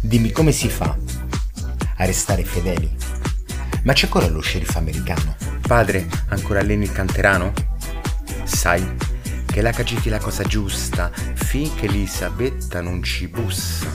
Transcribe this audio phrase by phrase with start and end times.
[0.00, 0.98] Dimmi come si fa
[1.98, 2.90] a restare fedeli?
[3.84, 5.36] Ma c'è ancora lo sceriffo americano?
[5.60, 7.52] Padre, ancora alleni il canterano?
[8.42, 8.84] Sai
[9.46, 13.86] che la cagiti la cosa giusta finché Elisabetta non ci bussa.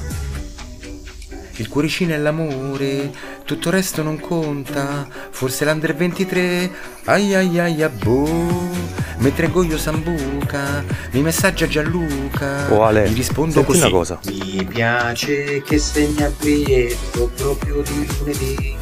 [1.57, 3.11] Il cuoricino è l'amore,
[3.45, 6.71] tutto il resto non conta, forse l'under 23,
[7.05, 8.73] ai ai ai a boh.
[9.19, 12.71] Mentre Goio Sambuca mi messaggia Gianluca.
[12.73, 13.79] Oh Ale, gli rispondo così.
[13.79, 14.19] una cosa.
[14.25, 18.75] Mi piace che segna biglietto proprio di lunedì.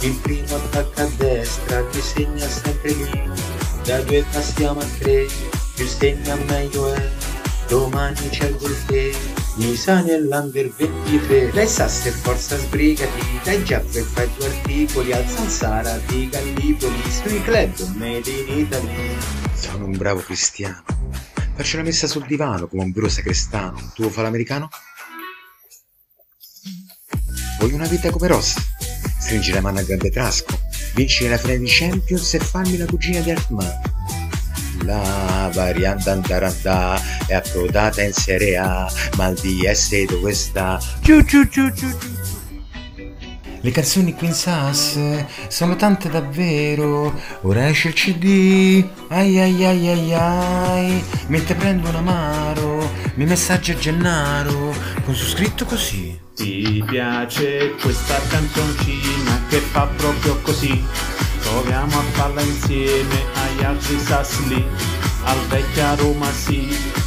[0.00, 3.30] Il primo attacca a destra che segna sempre lì.
[3.84, 5.26] Da due passiamo a tre,
[5.74, 7.10] più segna meglio è.
[7.68, 9.12] Domani c'è il golfe,
[9.56, 11.52] mi sa nell'under 23.
[11.52, 17.02] Lei sa se forza sbrigati, dai già per fare due articoli al Sansara di Gallipoli
[17.10, 19.16] sui club made in Italy.
[19.54, 20.84] Sono un bravo cristiano.
[21.54, 23.92] Faccio la messa sul divano come un vero sacrestano.
[23.94, 24.68] Tu fare l'americano?
[27.58, 28.56] Vuoi una vita come Ross?
[29.18, 30.58] Stringi la mano a grande trasco.
[30.94, 33.95] Vinci la finale di Champions e fammi la cugina di Altman.
[34.84, 40.78] La variante Antarantà è approdata in Serie A, ma il DS dove sta?
[41.00, 42.14] Giù, giù, giù, giù, giù.
[43.60, 44.96] Le canzoni qui in Sass
[45.48, 51.96] sono tante davvero, ora esce il CD, ai ai ai ai ai, mentre prendo un
[51.96, 54.72] amaro, mi messaggia Gennaro,
[55.04, 56.25] con su scritto così.
[56.36, 60.84] Ti piace questa canzoncina che fa proprio così?
[61.40, 64.64] Proviamo a farla insieme agli altri sassi lì.
[65.24, 66.66] Al vecchia Roma sì,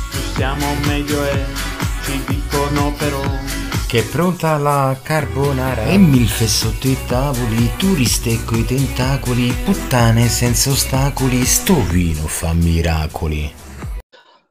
[0.09, 1.45] più stiamo meglio è,
[2.05, 3.21] ci dicono però.
[3.85, 10.71] Che è pronta la carbonara e milfe sotto i tavoli, turisti coi tentacoli, puttane senza
[10.71, 13.53] ostacoli, sto vino fa miracoli.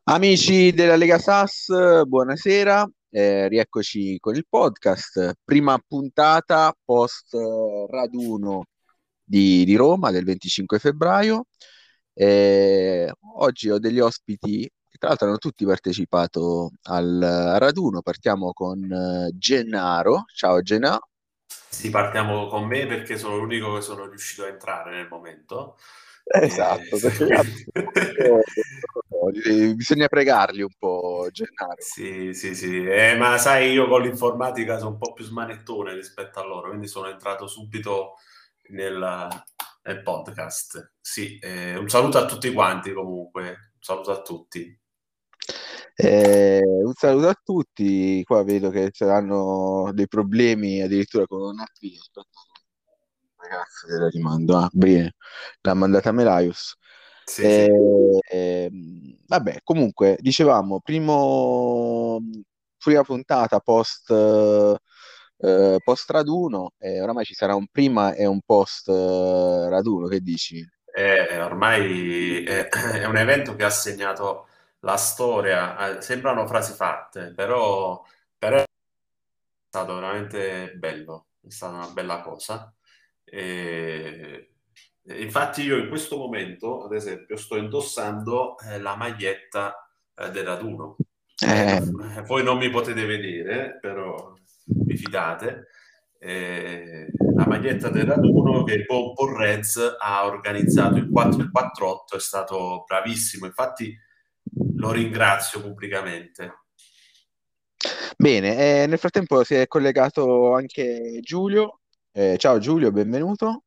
[0.04, 1.66] Amici della Lega Sass,
[2.04, 8.64] buonasera, eh, rieccoci con il podcast, prima puntata post eh, raduno
[9.22, 11.46] di, di Roma del 25 febbraio.
[12.12, 18.82] Eh, oggi ho degli ospiti che tra l'altro hanno tutti partecipato al raduno, partiamo con
[18.90, 21.08] eh, Gennaro, ciao Gennaro.
[21.46, 25.76] Sì, partiamo con me perché sono l'unico che sono riuscito a entrare nel momento.
[26.30, 26.98] Esatto,
[29.74, 31.76] bisogna pregarli un po', Gennaro.
[31.78, 32.84] Sì, sì, sì.
[32.84, 36.86] Eh, ma sai, io con l'informatica sono un po' più smanettone rispetto a loro, quindi
[36.86, 38.16] sono entrato subito
[38.68, 39.26] nel,
[39.84, 40.96] nel podcast.
[41.00, 44.78] Sì, eh, un saluto a tutti quanti comunque, un saluto a tutti.
[45.94, 52.28] Eh, un saluto a tutti, qua vedo che hanno dei problemi addirittura con qui, aspetta,
[53.38, 55.14] ragazzi, te la rimando, ah, bene,
[55.62, 56.76] l'ha mandata Melaius.
[57.26, 57.68] Sì, Eh,
[58.30, 62.18] ehm, vabbè, comunque, dicevamo, primo,
[62.78, 68.88] prima puntata post, eh, post raduno, eh, oramai ci sarà un prima e un post
[68.88, 70.64] eh, raduno, che dici?
[70.92, 74.48] Eh, ormai è, è un evento che ha segnato
[74.80, 78.02] la storia, eh, sembrano frasi fatte, però,
[78.36, 78.64] però è
[79.68, 82.72] stato veramente bello, è stata una bella cosa.
[83.30, 84.50] E,
[85.04, 90.44] e infatti io in questo momento, ad esempio, sto indossando eh, la maglietta eh, del
[90.44, 90.96] raduno.
[91.40, 91.80] Eh,
[92.26, 94.32] voi non mi potete vedere, però
[94.64, 95.68] vi fidate.
[96.20, 97.06] Eh,
[97.36, 102.20] la maglietta del raduno che Bob Porrez ha organizzato il 4 e il 4-8 è
[102.20, 103.96] stato bravissimo, infatti
[104.76, 106.64] lo ringrazio pubblicamente.
[108.16, 111.82] Bene, eh, nel frattempo si è collegato anche Giulio.
[112.12, 113.62] Eh, ciao Giulio, benvenuto.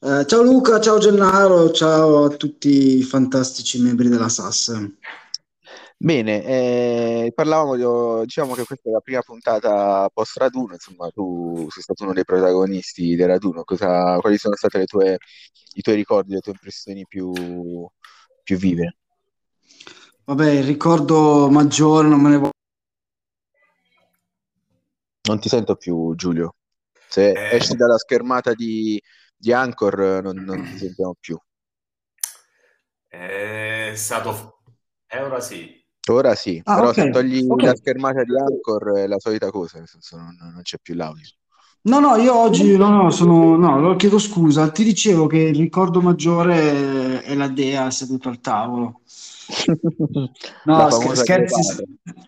[0.00, 4.92] Eh, ciao Luca, ciao Gennaro, ciao a tutti i fantastici membri della SAS.
[5.96, 11.66] Bene, eh, parlavamo, di- diciamo che questa è la prima puntata post raduno, insomma, tu
[11.68, 13.62] sei stato uno dei protagonisti del raduno.
[13.64, 15.18] Cosa- quali sono state le tue,
[15.74, 17.86] i tuoi ricordi, le tue impressioni più,
[18.42, 18.96] più vive?
[20.24, 22.50] Vabbè, il ricordo maggiore non me ne voglio.
[25.28, 26.54] Non ti sento più, Giulio.
[27.10, 27.56] Se Eh.
[27.56, 29.00] esci dalla schermata di,
[29.36, 31.36] di Anchor, non, non ti sentiamo più.
[33.08, 34.62] È stato...
[35.06, 35.84] E ora sì.
[36.10, 37.62] Ora sì, Ah, però ok, se togli ok.
[37.62, 41.24] la schermata di Anchor è la solita cosa, nel senso non, non c'è più l'audio.
[41.82, 45.56] No, no, io oggi no, no, sono, no, lo chiedo scusa, ti dicevo che il
[45.56, 49.00] ricordo maggiore è la Dea seduta al tavolo.
[50.62, 51.60] No, scherzi,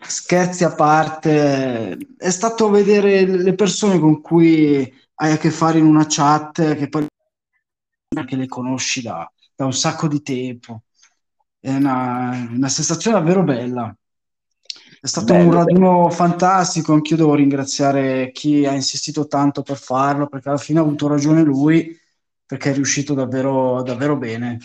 [0.01, 5.85] scherzi a parte, è stato vedere le persone con cui hai a che fare in
[5.85, 7.07] una chat che poi
[8.25, 10.83] che le conosci da, da un sacco di tempo.
[11.59, 13.95] è una, una sensazione davvero bella.
[14.99, 20.27] È stato Bello, un raduno fantastico, anch'io devo ringraziare chi ha insistito tanto per farlo,
[20.27, 21.99] perché alla fine ha avuto ragione lui,
[22.45, 24.59] perché è riuscito davvero, davvero bene.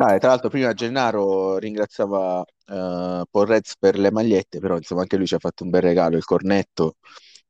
[0.00, 5.00] Ah, e tra l'altro prima Gennaro ringraziava eh, Paul Reds per le magliette, però insomma
[5.02, 6.96] anche lui ci ha fatto un bel regalo, il cornetto,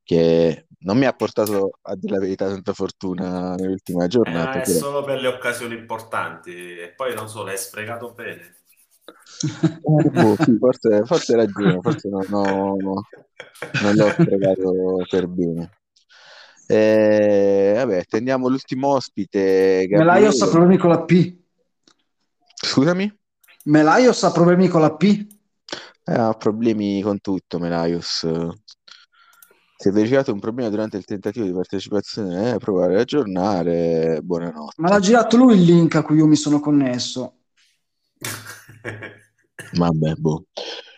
[0.02, 4.60] che non mi ha portato a dire la verità tanta fortuna nell'ultima Eh, giornata.
[4.60, 8.58] è però- solo per le occasioni importanti e poi non so, l'hai sfregato bene.
[9.82, 13.06] Eh, sì, forse, forse hai ragione, forse non, ho-
[13.78, 15.70] non l'ho spiegato per bene.
[16.66, 20.48] Eh, vabbè, attendiamo l'ultimo ospite, Melaios ha Gabriele.
[20.48, 21.36] problemi con la P.
[22.60, 23.12] Scusami?
[23.64, 25.04] Melaios ha problemi con la P.
[26.04, 28.26] Eh, ha problemi con tutto, Melaios.
[29.80, 34.20] Si è verificato un problema durante il tentativo di partecipazione, eh, provare a aggiornare.
[34.22, 34.74] Buonanotte.
[34.82, 37.34] Ma l'ha girato lui il link a cui io mi sono connesso.
[39.72, 40.44] Vabbè, boh.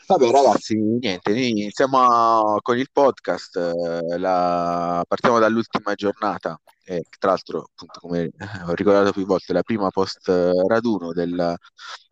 [0.06, 3.56] Vabbè, ragazzi, niente, iniziamo a- con il podcast.
[3.56, 6.58] eh, la- Partiamo dall'ultima giornata.
[6.90, 8.30] E, tra l'altro, appunto, come
[8.66, 11.54] ho ricordato più volte, la prima post eh, raduno del,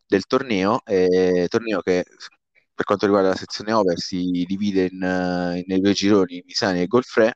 [0.07, 2.05] del torneo, eh, torneo che
[2.75, 6.87] per quanto riguarda la sezione over si divide in, eh, nei due gironi, Misani e
[6.87, 7.35] Golfre.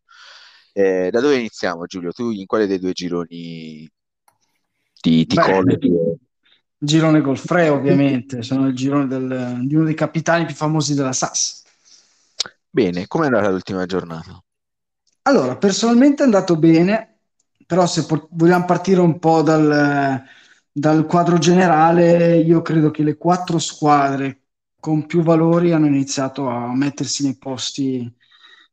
[0.72, 2.12] Eh, da dove iniziamo, Giulio?
[2.12, 3.88] Tu in quale dei due gironi
[5.02, 5.90] ti, ti Beh, collochi?
[6.78, 11.62] girone Golfre, ovviamente, sono il girone del- di uno dei capitani più famosi della SAS.
[12.70, 14.42] Bene, com'è andata l'ultima giornata?
[15.22, 17.11] Allora, personalmente è andato bene,
[17.72, 20.22] però se po- vogliamo partire un po' dal,
[20.70, 24.42] dal quadro generale, io credo che le quattro squadre
[24.78, 28.14] con più valori hanno iniziato a mettersi nei posti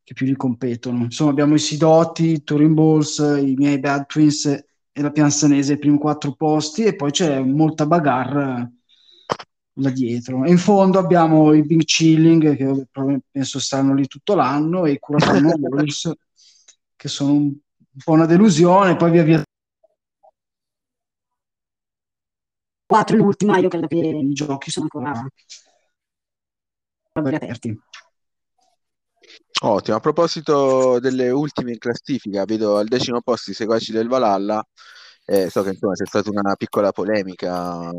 [0.04, 1.04] che più gli competono.
[1.04, 5.80] Insomma, abbiamo i Sidoti, i Turin Bulls, i miei Bad Twins e la Piansanese ai
[5.80, 8.74] primi quattro posti e poi c'è molta bagarre
[9.76, 10.44] là dietro.
[10.44, 12.88] E in fondo abbiamo i Big Chilling che
[13.32, 16.12] penso staranno lì tutto l'anno e i Curacao Wolves
[16.98, 17.54] che sono un
[18.04, 19.44] po' una delusione, poi via via
[22.86, 25.26] quattro l'ultima, io credo che i giochi sono ancora
[27.14, 27.80] ancora aperti.
[29.62, 34.66] Ottimo, a proposito delle ultime in classifica, vedo al decimo posto i seguaci del Valhalla,
[35.26, 37.92] eh, so che insomma c'è stata una piccola polemica.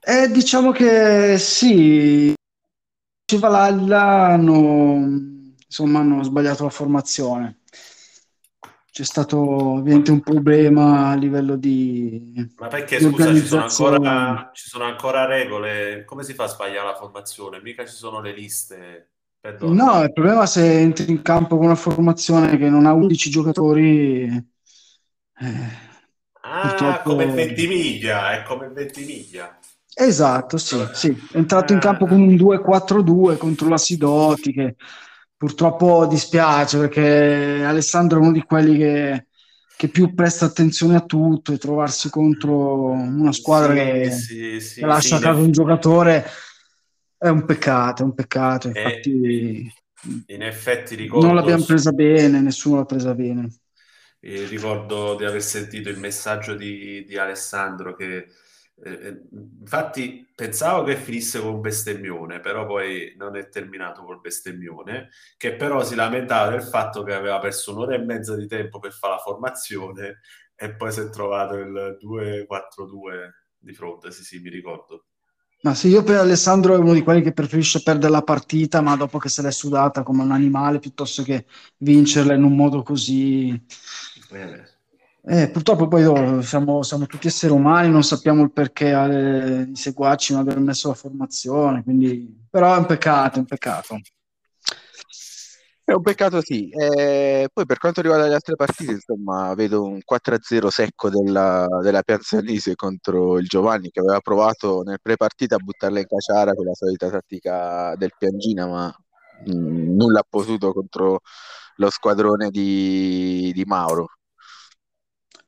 [0.00, 5.35] Eh, diciamo che sì, i Valhalla hanno,
[5.66, 7.60] insomma, hanno sbagliato la formazione.
[8.90, 14.50] C'è stato ovviamente un problema a livello di, Ma perché di scusa, ci sono ancora,
[14.54, 16.04] ci sono ancora regole?
[16.06, 17.60] Come si fa a sbagliare la formazione?
[17.60, 19.10] Mica ci sono le liste.
[19.38, 19.84] Perdono.
[19.84, 23.28] No, il problema è se entri in campo con una formazione che non ha 11
[23.28, 24.22] giocatori,
[25.40, 25.84] eh,
[26.40, 27.10] Ah, purtroppo...
[27.10, 29.58] come Ventimiglia, è come Ventimiglia.
[29.98, 31.08] Esatto, sì, sì.
[31.32, 31.82] È entrato in Ah.
[31.82, 34.76] campo con un 2-4-2 contro la Sidoti, che
[35.36, 39.26] purtroppo dispiace perché Alessandro è uno di quelli che,
[39.76, 44.80] che più presta attenzione a tutto e trovarsi contro una squadra Sì, che, sì, sì,
[44.80, 46.24] che lascia a casa un giocatore
[47.18, 48.68] è un peccato, è un peccato.
[48.72, 49.72] Eh, Infatti
[50.26, 53.48] in effetti non ricordo, l'abbiamo presa bene, nessuno l'ha presa bene.
[54.20, 58.26] eh, ricordo di aver sentito il messaggio di, di Alessandro che
[58.84, 59.22] eh, eh,
[59.60, 65.54] infatti pensavo che finisse con un bestemmione, però poi non è terminato col bestemmione, che
[65.54, 69.14] però si lamentava del fatto che aveva perso un'ora e mezza di tempo per fare
[69.14, 70.20] la formazione
[70.54, 75.06] e poi si è trovato il 2-4-2 di fronte, sì sì, mi ricordo.
[75.62, 78.94] Ma sì, io per Alessandro è uno di quelli che preferisce perdere la partita, ma
[78.94, 81.46] dopo che se l'è sudata come un animale, piuttosto che
[81.78, 83.50] vincerla in un modo così.
[84.30, 84.75] Eh,
[85.28, 89.74] Eh, purtroppo poi oh, siamo, siamo tutti esseri umani, non sappiamo il perché eh, i
[89.74, 92.46] seguaci non aver messo la formazione, quindi...
[92.48, 94.00] però è un peccato, è un peccato.
[95.82, 96.68] È un peccato, sì.
[96.68, 102.02] Eh, poi per quanto riguarda le altre partite, insomma, vedo un 4-0 secco della, della
[102.02, 106.74] Pianzanese contro il Giovanni che aveva provato nel pre-partita a buttarla in caciara con la
[106.74, 108.94] solita tattica del Piangina, ma
[109.46, 111.20] mh, nulla ha potuto contro
[111.76, 114.15] lo squadrone di, di Mauro.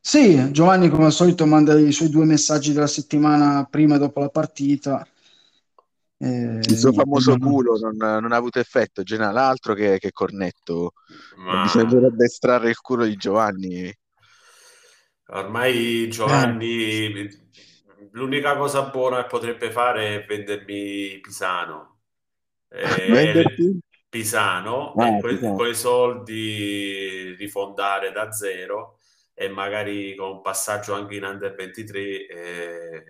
[0.08, 4.20] Sì, Giovanni come al solito manda i suoi due messaggi della settimana prima e dopo
[4.20, 5.06] la partita.
[6.16, 7.50] Eh, Il suo niente, famoso no.
[7.50, 10.94] culo non, non ha avuto effetto, Gena, l'altro che, che cornetto.
[11.36, 13.94] ma Bisognerebbe estrarre il culo di Giovanni.
[15.26, 17.28] ormai Giovanni,
[18.12, 21.98] l'unica cosa buona che potrebbe fare è vendermi Pisano.
[22.70, 23.78] Eh, Venderti?
[24.08, 25.54] Pisano Ah, e Pisano.
[25.54, 28.97] con i soldi rifondare da zero
[29.40, 33.04] e magari con un passaggio anche in Under 23 eh,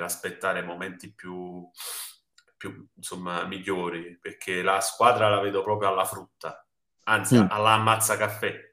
[0.00, 1.68] aspettare momenti più,
[2.56, 6.66] più insomma, migliori, perché la squadra la vedo proprio alla frutta,
[7.04, 7.46] anzi Mm.
[7.50, 8.66] alla ammazza caffè.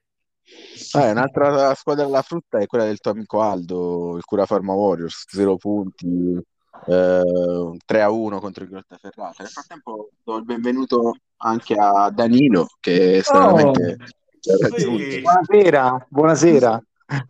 [0.93, 5.57] Eh, un'altra squadra alla frutta è quella del tuo amico Aldo, il Curafarma Warriors, zero
[5.57, 6.39] punti,
[6.87, 9.35] eh, 3 a 1 contro il Grottaferrata.
[9.43, 15.21] Nel frattempo do il benvenuto anche a Danilo, che stranamente ci ha Sì.
[15.21, 16.83] Buonasera, buonasera.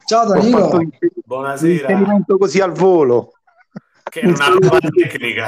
[0.06, 0.90] Ciao Danilo, un
[1.26, 3.32] Buonasera, inserimento così al volo.
[4.04, 5.48] che è una roba tecnica.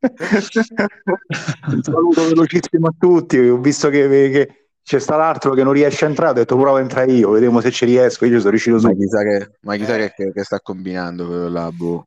[0.00, 3.38] Un saluto velocissimo a tutti.
[3.38, 6.30] Ho visto che, che c'è sta l'altro che non riesce a entrare.
[6.30, 8.24] Ho detto provo a entrare io, vediamo se ci riesco.
[8.26, 8.96] Io sono riuscito Ma su.
[8.96, 10.12] chissà che, ma chissà Eh.
[10.14, 12.06] che, che sta combinando quello là, boh.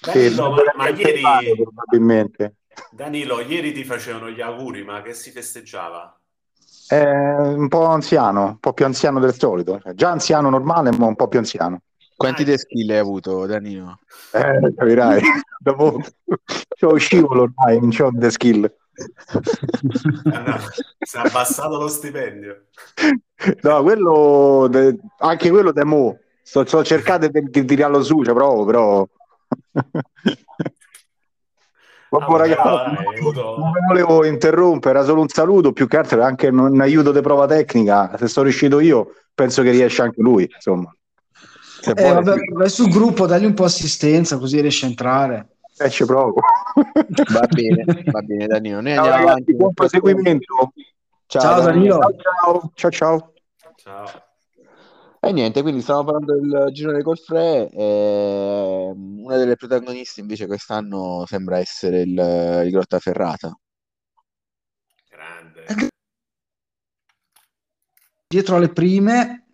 [0.00, 1.22] Danilo, ma, ma ieri,
[1.60, 2.54] probabilmente.
[2.92, 6.16] Danilo, ieri ti facevano gli auguri, ma che si festeggiava?
[6.86, 9.80] È un po' anziano, un po' più anziano del solito.
[9.80, 11.82] Cioè, già anziano normale, ma un po' più anziano.
[12.16, 13.98] Quanti de skill hai avuto, Danilo?
[14.32, 15.20] Eh, capirai.
[15.58, 16.00] Dopo
[16.78, 18.72] c'ho scivolo ormai, non c'ho the skill.
[20.30, 20.58] Ah, no,
[21.00, 22.66] si è abbassato lo stipendio.
[23.62, 26.18] No, quello de- anche quello da mo.
[26.42, 29.08] Sto, sto cercando di, di tirarlo su, cioè provo, però.
[32.18, 37.12] Vabbè, ragazzi, non volevo interrompere, era solo un saluto, più che altro anche un, aiuto
[37.12, 38.16] di prova tecnica.
[38.16, 40.94] Se sono riuscito io, penso che riesce anche lui, insomma.
[41.80, 45.48] Se eh, vuole, vabbè, vai sul gruppo, dagli un po' assistenza così riesci a entrare.
[45.76, 46.40] Eh, ci provo.
[47.32, 48.80] Va bene, va bene, Danilo.
[48.80, 49.54] Noi Ciao andiamo ragazzi, avanti.
[49.54, 50.72] buon proseguimento.
[51.26, 51.98] Ciao, Danilo.
[51.98, 53.32] Ciao, ciao, ciao, ciao.
[53.76, 54.32] Ciao.
[55.26, 57.70] E niente, quindi stiamo parlando del girone col Fre.
[57.70, 63.58] e una delle protagoniste invece quest'anno sembra essere il, il Grottaferrata.
[65.08, 65.64] Grande.
[68.26, 69.46] Dietro alle prime,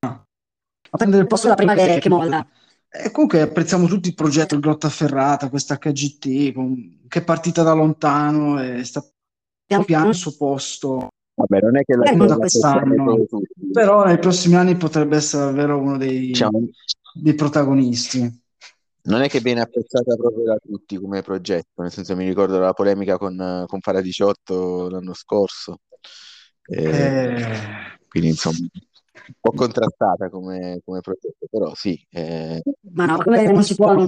[0.00, 2.46] a prendere il posto della prima che, che molla.
[2.88, 7.74] e comunque apprezziamo tutti il progetto il Grottaferrata, questa HGT, con- che è partita da
[7.74, 9.04] lontano e sta
[9.66, 11.08] piano piano al suo posto.
[11.52, 13.26] Vabbè, non è che la Eh, da quest'anno.
[13.72, 16.32] Però nei prossimi anni potrebbe essere davvero uno dei,
[17.14, 18.40] dei protagonisti.
[19.04, 22.72] non è che viene apprezzata proprio da tutti come progetto, nel senso mi ricordo la
[22.72, 25.78] polemica con, con Fara 18 l'anno scorso.
[26.64, 32.62] E Eh, Quindi insomma, un po' contrastata come, come progetto, però sì, eh,
[32.94, 34.06] Ma no, come non si può.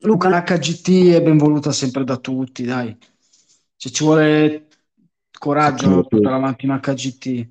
[0.00, 2.96] Luca, l'HGT è ben voluta sempre da tutti, dai.
[3.76, 4.68] Se ci vuole
[5.42, 7.48] coraggio portare avanti un HGT.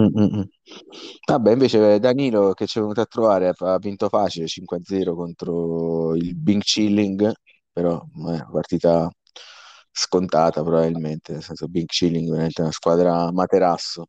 [0.00, 0.42] Mm, mm, mm.
[1.28, 6.34] Vabbè, invece Danilo che ci è venuto a trovare ha vinto facile 5-0 contro il
[6.34, 7.30] Bing Chilling,
[7.70, 9.10] però eh, una partita
[9.90, 14.06] scontata probabilmente, nel senso Bing Chilling è una squadra materasso,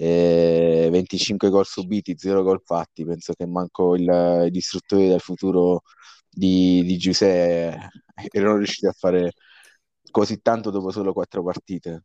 [0.00, 5.82] E 25 gol subiti, 0 gol fatti, penso che manco il- i distruttori del futuro
[6.30, 7.88] di, di Giuseppe
[8.30, 9.32] erano riusciti a fare
[10.10, 12.04] così tanto dopo solo 4 partite.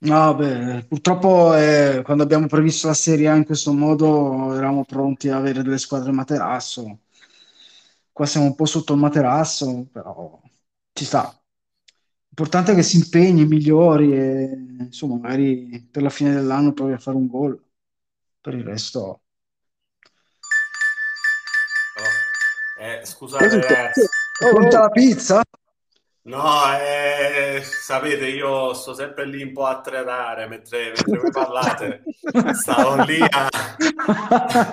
[0.00, 5.28] No, beh, purtroppo eh, quando abbiamo previsto la Serie A in questo modo eravamo pronti
[5.28, 7.00] a avere delle squadre materasso.
[8.12, 10.40] Qua siamo un po' sotto il materasso, però
[10.92, 11.32] ci sta.
[12.28, 16.98] L'importante è che si impegni, migliori e insomma, magari per la fine dell'anno provi a
[16.98, 17.60] fare un gol.
[18.40, 19.22] Per il resto,
[21.98, 24.06] Oh, eh, scusate ragazzi.
[24.38, 25.42] conta la pizza?
[26.28, 32.02] No, eh, sapete, io sto sempre lì un po' a tradare mentre, mentre voi parlate.
[32.52, 33.48] Stavo lì a,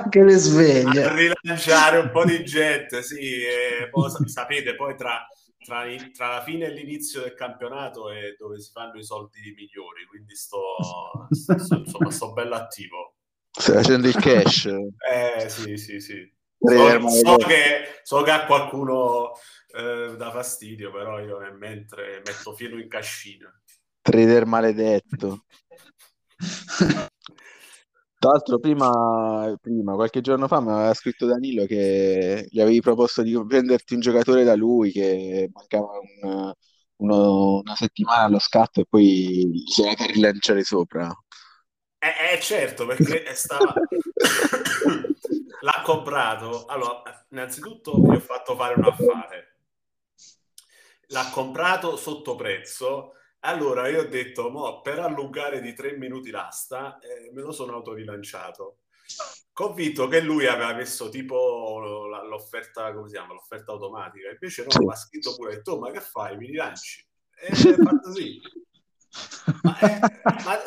[0.09, 1.13] che le a sveglie.
[1.15, 3.43] rilanciare un po' di gente, sì.
[3.45, 5.25] E poi, sa- sapete, poi tra,
[5.63, 10.05] tra, tra la fine e l'inizio del campionato è dove si fanno i soldi migliori,
[10.09, 10.59] quindi sto,
[11.29, 13.15] sto, sto- insomma, sto bello attivo.
[13.49, 14.65] Stai facendo il cash.
[14.65, 16.34] Eh, sì, sì, sì.
[16.57, 19.31] So, so che, so che a qualcuno
[19.77, 23.51] eh, dà fastidio, però io nel mentre metto filo in cascina.
[24.01, 25.45] Trader maledetto.
[28.17, 33.21] Tra l'altro, prima, prima, qualche giorno fa, mi aveva scritto Danilo che gli avevi proposto
[33.21, 36.53] di prenderti un giocatore da lui, che mancava un-
[36.97, 41.13] uno- una settimana allo scatto e poi si era rilanciare sopra.
[42.05, 43.73] Eh, eh, certo, perché stava...
[45.61, 46.65] l'ha comprato.
[46.67, 49.55] Allora, innanzitutto gli ho fatto fare un affare.
[51.07, 53.13] L'ha comprato sotto prezzo.
[53.39, 57.73] Allora io ho detto, mo, per allungare di tre minuti l'asta, eh, me lo sono
[57.73, 58.81] autorilanciato.
[59.51, 61.79] Convinto che lui aveva messo tipo
[62.27, 63.33] l'offerta, come si chiama?
[63.33, 64.29] L'offerta automatica.
[64.29, 66.37] Invece no, mi ha scritto pure, ha detto, "Oh, ma che fai?
[66.37, 67.03] Mi rilanci?
[67.39, 68.39] E ho fatto sì.
[69.61, 70.57] Ma, eh, ma,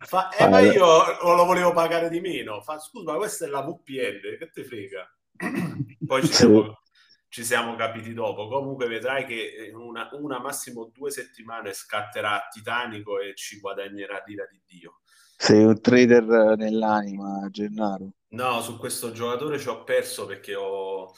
[0.00, 2.60] fa, eh, ma io lo volevo pagare di meno.
[2.60, 5.16] Fa, scusa, ma questa è la VPN, che ti frega?
[6.06, 6.82] Poi ci siamo,
[7.28, 8.48] ci siamo capiti dopo.
[8.48, 14.46] Comunque vedrai che in una, una, massimo due settimane scatterà Titanico e ci guadagnerà l'ira
[14.50, 15.00] di Dio.
[15.36, 18.12] Sei un trader nell'anima, Gennaro.
[18.28, 21.12] No, su questo giocatore ci ho perso perché ho,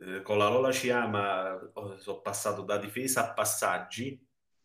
[0.00, 1.58] eh, con la Lola Ciama
[1.98, 4.18] sono passato da difesa a passaggi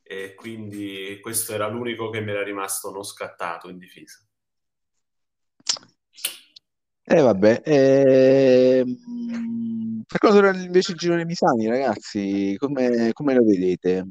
[0.08, 4.20] e quindi questo era l'unico che mi era rimasto non scattato in difesa.
[7.10, 8.84] E eh, vabbè, eh,
[10.06, 14.08] per quanto riguarda invece il girone Misani, ragazzi, come, come lo vedete?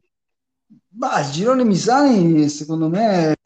[0.88, 3.36] Bah, il girone Misani, secondo me,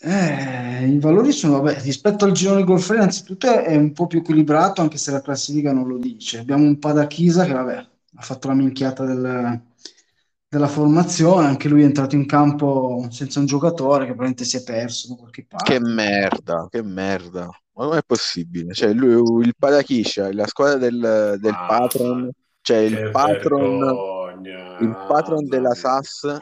[0.00, 4.80] eh, i valori sono, vabbè, rispetto al girone Golfrey, innanzitutto è un po' più equilibrato,
[4.80, 6.38] anche se la classifica non lo dice.
[6.38, 7.76] Abbiamo un Padachisa che, vabbè,
[8.16, 9.67] ha fatto la minchiata del,
[10.48, 14.62] della formazione, anche lui è entrato in campo senza un giocatore che probabilmente si è
[14.62, 15.72] perso da qualche parte.
[15.72, 17.44] Che merda, che merda.
[17.44, 18.72] Ma come è possibile?
[18.72, 22.30] Cioè, lui, il Padachiscia, la squadra del, del ah, patron,
[22.62, 26.40] cioè il patron, vergogna, il patron della SAS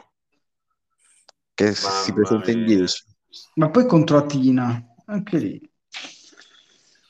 [1.53, 3.03] che Mamma si presenta in 10.
[3.55, 5.71] Ma poi contro Atina, anche lì.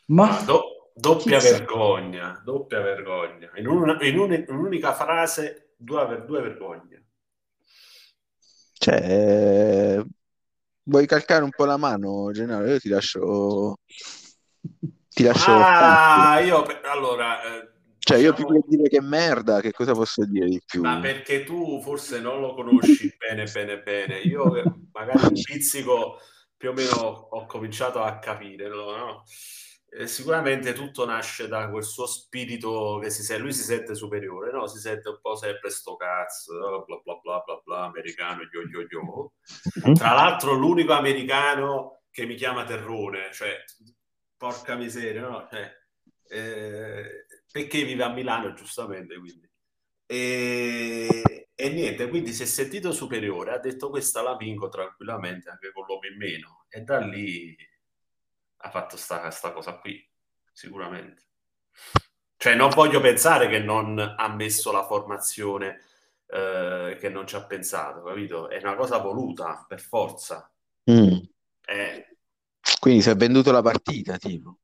[0.08, 0.42] Ma...
[0.46, 3.52] Do, doppia vergogna, doppia vergogna.
[3.56, 7.06] In, una, in, un, in un'unica frase due, due vergogne.
[8.74, 10.04] Cioè,
[10.84, 12.66] vuoi calcare un po' la mano, Gennaro?
[12.68, 13.78] Io ti lascio...
[15.10, 15.52] Ti lascio...
[15.52, 16.66] Ah, io...
[16.84, 17.42] Allora...
[17.44, 17.70] Eh,
[18.00, 18.52] cioè, io diciamo...
[18.52, 20.82] più che dire che merda, che cosa posso dire di più?
[20.82, 24.20] Ma perché tu forse non lo conosci bene, bene, bene.
[24.20, 26.18] Io magari un pizzico
[26.56, 29.24] più o meno ho cominciato a capire, no?
[30.00, 34.52] Eh, sicuramente tutto nasce da quel suo spirito che si sente, lui si sente superiore,
[34.52, 34.68] no?
[34.68, 38.86] Si sente un po' sempre sto cazzo, bla bla bla bla bla, americano, yo yo
[38.88, 39.34] yo.
[39.84, 39.96] Mhm.
[39.96, 43.64] Tra l'altro l'unico americano che mi chiama Terrone, cioè,
[44.38, 45.48] porca miseria, no?
[45.50, 45.72] Cioè,
[46.30, 49.50] eh, perché vive a Milano, giustamente, quindi.
[50.06, 55.72] E, e, niente, quindi si è sentito superiore, ha detto questa la vinco tranquillamente anche
[55.72, 57.56] con l'uomo in meno e da lì
[58.58, 60.06] ha fatto sta, sta cosa qui,
[60.52, 61.24] sicuramente.
[62.38, 65.82] Cioè, non voglio pensare che non ha messo la formazione
[66.28, 68.50] eh, che non ci ha pensato, capito?
[68.50, 70.50] È una cosa voluta, per forza.
[70.92, 71.18] Mm.
[71.66, 72.18] Eh.
[72.80, 74.58] Quindi si è venduto la partita, tipo.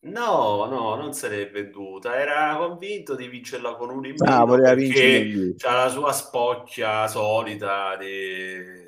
[0.00, 2.16] No, no, non se l'è venduta.
[2.16, 7.96] Era convinto di vincerla con un in ah, voleva vincere c'ha la sua spocchia solita
[7.96, 8.85] di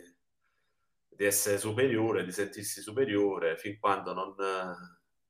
[1.19, 4.35] di essere superiore, di sentirsi superiore, fin quando non...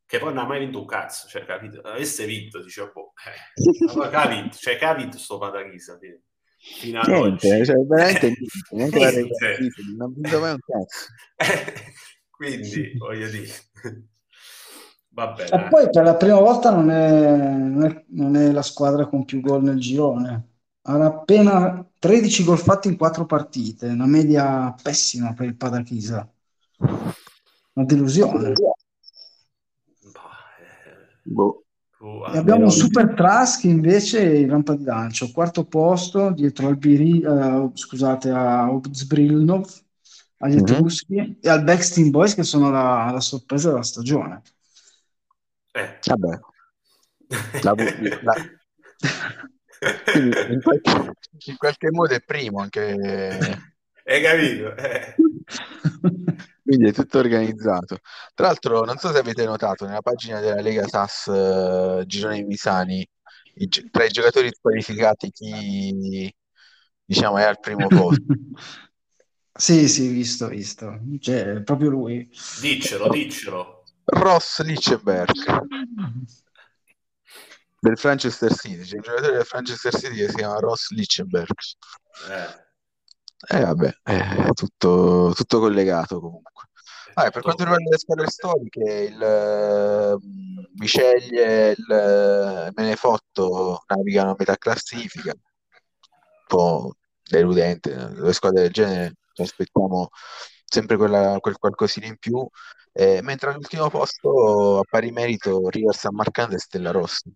[0.05, 1.81] Che poi non ha mai vinto un cazzo, cioè, capito?
[1.81, 5.99] Avesse vinto, dicevo, boh, eh, capito, cioè, capito sto Patachisa,
[6.59, 7.65] fino ad niente, oggi.
[7.65, 8.35] Cioè, veramente
[8.73, 9.83] niente, niente.
[9.97, 11.07] non ha vinto mai un cazzo.
[12.31, 13.53] Quindi, voglio dire...
[15.09, 19.07] Vabbè, e poi per la prima volta non è, non, è, non è la squadra
[19.07, 20.48] con più gol nel girone
[20.89, 26.27] ha appena 13 gol fatti in 4 partite, una media pessima per il Padachisa.
[26.79, 28.53] Una delusione.
[31.23, 31.63] Boh.
[32.33, 37.25] E abbiamo un Super Trask invece in rampa di lancio, quarto posto dietro al Biri,
[37.25, 39.69] uh, scusate, a Zbrilnov,
[40.39, 40.63] agli mm-hmm.
[40.63, 44.43] Etruschi e al Backstein Boys che sono la, la sorpresa della stagione.
[45.73, 45.99] Eh.
[46.07, 46.39] Vabbè.
[47.63, 47.75] La,
[48.23, 48.35] la,
[50.05, 51.13] quindi in qualche,
[51.47, 52.97] in qualche modo è primo anche...
[54.05, 54.75] Hai capito?
[54.77, 55.15] Eh.
[56.63, 57.99] Quindi è tutto organizzato.
[58.35, 63.07] Tra l'altro, non so se avete notato, nella pagina della Lega SAS uh, Girone Misani,
[63.55, 66.31] i, tra i giocatori squalificati, chi
[67.05, 68.23] diciamo è al primo posto.
[69.53, 71.01] sì, sì, visto, visto.
[71.21, 72.29] Cioè, proprio lui.
[72.61, 73.85] Diccelo, diccelo.
[74.05, 75.33] Ross Lichtenberg
[77.81, 81.55] del Manchester City, c'è un giocatore del Manchester City che si chiama Ross Lichtenberg.
[82.31, 82.67] Eh.
[83.51, 86.67] Eh vabbè, è tutto, tutto collegato comunque.
[87.15, 94.31] Ah, per quanto riguarda le squadre storiche, il uh, Biceglie e il uh, Menefotto navigano
[94.31, 95.41] a metà classifica, un
[96.47, 96.95] po'
[97.29, 100.11] deludente, le squadre del genere ci aspettiamo
[100.65, 102.47] sempre quella, quel qualcosina in più,
[102.93, 107.31] eh, mentre all'ultimo posto a pari merito River San Marcando e Stella Rossa.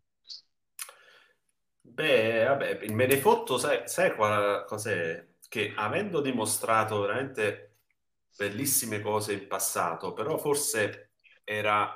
[1.95, 5.27] Beh, vabbè, il Menefotto, sai, sai qual, cos'è?
[5.49, 7.81] Che avendo dimostrato veramente
[8.37, 11.11] bellissime cose in passato, però forse
[11.45, 11.95] era,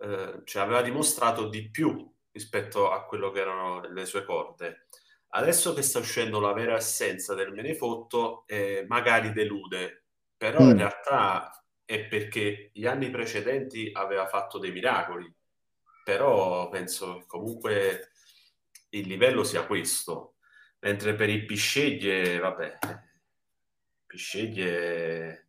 [0.00, 4.88] eh, cioè aveva dimostrato di più rispetto a quello che erano le sue corde.
[5.30, 10.04] adesso che sta uscendo la vera essenza del Menefotto, eh, magari delude,
[10.36, 10.70] però Mm.
[10.70, 11.50] in realtà
[11.84, 15.30] è perché gli anni precedenti aveva fatto dei miracoli,
[16.02, 18.10] però penso che comunque
[18.98, 20.36] il livello sia questo,
[20.80, 22.78] mentre per i Pisceglie, vabbè,
[24.06, 25.48] Pisceglie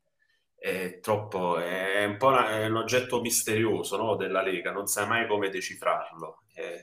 [0.57, 5.07] è troppo, è un po' una- è un oggetto misterioso, no, della Lega, non sai
[5.07, 6.81] mai come decifrarlo, è,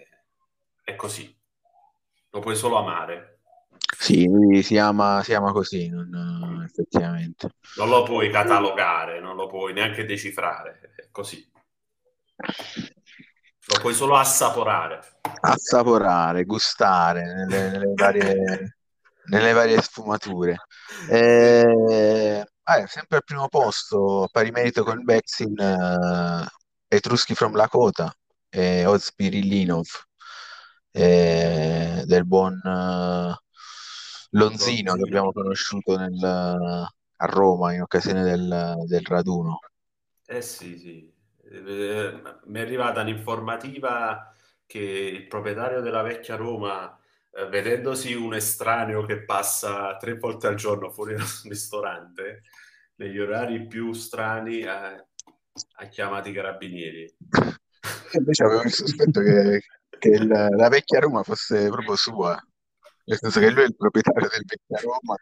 [0.85, 1.37] è così,
[2.31, 3.41] lo puoi solo amare.
[3.99, 4.29] Sì,
[4.63, 7.49] si ama, si ama così, non- effettivamente.
[7.77, 11.49] Non lo puoi catalogare, non lo puoi neanche decifrare, è così.
[13.69, 15.01] Lo puoi solo assaporare.
[15.41, 18.77] Assaporare, gustare nelle, nelle varie,
[19.29, 20.57] nelle varie sfumature.
[21.11, 26.47] Eh, ah, sempre al primo posto, pari merito con Bexin, eh,
[26.89, 28.15] Etruschi from Lakota
[28.49, 29.87] e Ozpir Illinov
[30.93, 33.35] eh, del buon eh,
[34.31, 36.23] Lonzino che abbiamo conosciuto nel-
[37.17, 39.59] a Roma in occasione del, del raduno.
[40.27, 41.14] Eh sì, sì.
[41.57, 44.33] Eh, mi è arrivata un'informativa
[44.67, 46.99] che il proprietario della vecchia Roma,
[47.31, 52.43] eh, vedendosi un estraneo che passa tre volte al giorno fuori dal ristorante,
[52.97, 57.17] negli orari più strani, eh, ha chiamato i carabinieri.
[58.13, 59.61] Invece avevo il sospetto che,
[59.99, 62.41] che il- la vecchia Roma fosse proprio sua,
[63.05, 65.17] nel senso che lui è il proprietario del vecchia Roma.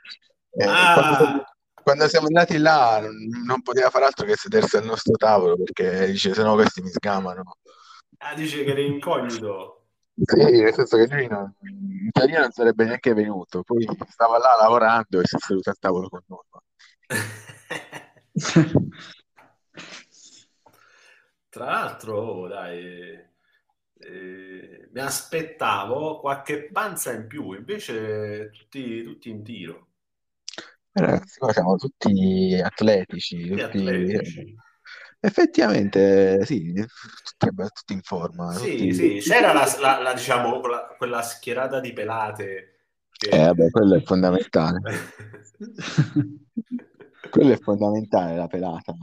[0.54, 1.51] E quando, Ah,
[1.82, 3.00] quando siamo andati là
[3.44, 6.88] non, poteva fare altro che sedersi al nostro tavolo perché dice: Se no, questi mi
[6.90, 7.56] sgamano.
[8.18, 9.78] ah, dice che era incognito.
[10.14, 14.56] Sì, nel senso che lui non- in teoria non sarebbe neanche venuto, poi stava là
[14.60, 16.40] lavorando e si è seduto al tavolo con noi.
[21.48, 23.30] Tra l'altro, oh, dai,
[23.98, 29.88] eh, mi aspettavo qualche panza in più, invece tutti, tutti in tiro,
[30.94, 33.78] Ragazzi, qua siamo tutti atletici, tutti tutti...
[33.78, 34.54] atletici.
[35.20, 38.92] Effettivamente, sì, tutti, tutti in forma, Sì, tutti...
[38.92, 42.86] sì, c'era la, la- la, diciamo, quella, quella schierata di pelate
[43.30, 43.46] Eh, che...
[43.46, 44.80] vabbè, quello è fondamentale.
[47.30, 48.94] Quello è fondamentale, la pelata.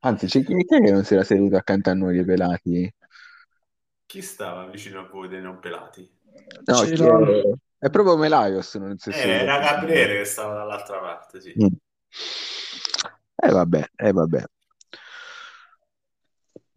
[0.00, 2.92] Anzi, c'è chi chi è che non si era seduto accanto a noi dei pelati?
[4.04, 6.06] Chi stava vicino a voi dei non pelati?
[6.66, 7.42] No, chi C'era-.
[7.80, 9.58] È proprio Melaios, non si è Eh, era.
[9.58, 11.54] Gabriele che stava dall'altra parte, sì.
[11.58, 11.66] Mm.
[13.42, 14.44] Eh vabbè, eh vabbè.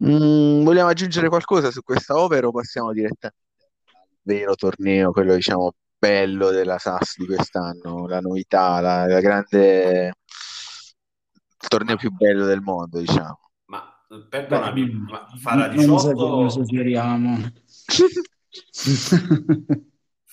[0.02, 3.38] Mm, vogliamo aggiungere qualcosa su questa over o passiamo direttamente
[3.92, 10.14] al vero torneo, quello diciamo bello della SAS di quest'anno, la novità, la, la grande
[11.64, 13.40] il torneo più bello del mondo, diciamo.
[13.66, 13.94] Ma
[14.28, 17.52] perdonami, ma farà non esager- 18, non esageriamo.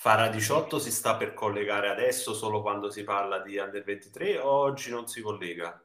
[0.01, 4.49] Farà 18 si sta per collegare adesso solo quando si parla di Under 23 o
[4.49, 5.79] oggi non si collega?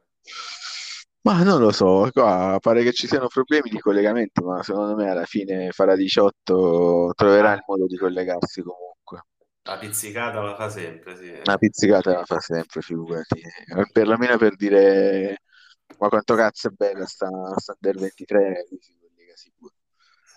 [1.21, 5.11] Ma non lo so, qua pare che ci siano problemi di collegamento, ma secondo me
[5.11, 9.21] alla fine farà 18 troverà il modo di collegarsi comunque.
[9.61, 11.39] La pizzicata la fa sempre, sì.
[11.45, 13.39] Una pizzicata la fa sempre, figurati.
[13.91, 15.43] Perlomeno per dire
[15.99, 19.73] ma quanto cazzo è bella sta, sta Under 23, lui si collega sicuro.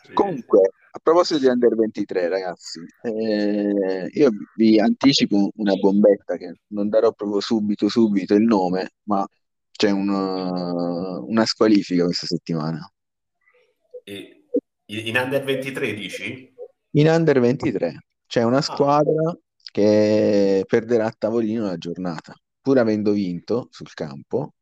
[0.03, 0.13] Sì.
[0.13, 6.89] Comunque, a proposito di Under 23, ragazzi, eh, io vi anticipo una bombetta che non
[6.89, 9.27] darò proprio subito, subito il nome, ma
[9.71, 12.91] c'è una, una squalifica questa settimana.
[14.05, 14.45] E-
[14.87, 16.53] in Under 23 dici?
[16.93, 18.47] In Under 23 c'è Ah.
[18.47, 19.37] una squadra
[19.71, 24.55] che perderà a tavolino la giornata, pur avendo vinto sul campo,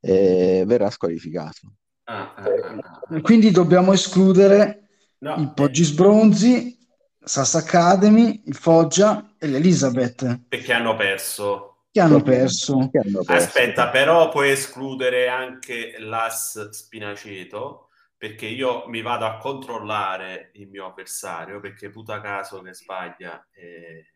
[0.00, 1.72] eh, verrà squalificato.
[2.04, 3.20] Ah, ah, ah, ah.
[3.20, 4.87] Quindi dobbiamo escludere
[5.20, 6.78] No, il eh, Poggi Sbronzi,
[7.18, 11.84] Sass Academy, il Foggia e l'Elizabeth perché hanno perso.
[11.90, 12.88] che hanno perso.
[12.90, 13.46] Che hanno perso.
[13.46, 20.86] Aspetta, però puoi escludere anche l'As Spinaceto, perché io mi vado a controllare il mio
[20.86, 24.14] avversario, perché puta caso che sbaglia eh,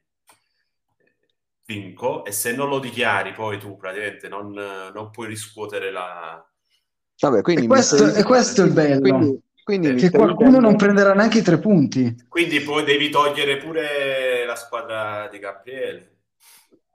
[1.67, 6.45] vinco, e se non lo dichiari poi tu praticamente non, non puoi riscuotere la...
[7.21, 11.15] Vabbè, quindi E questo, e questo è il bello, quindi, quindi che qualcuno non prenderà
[11.15, 12.25] neanche i tre punti.
[12.29, 16.11] Quindi poi devi togliere pure la squadra di Gabriele.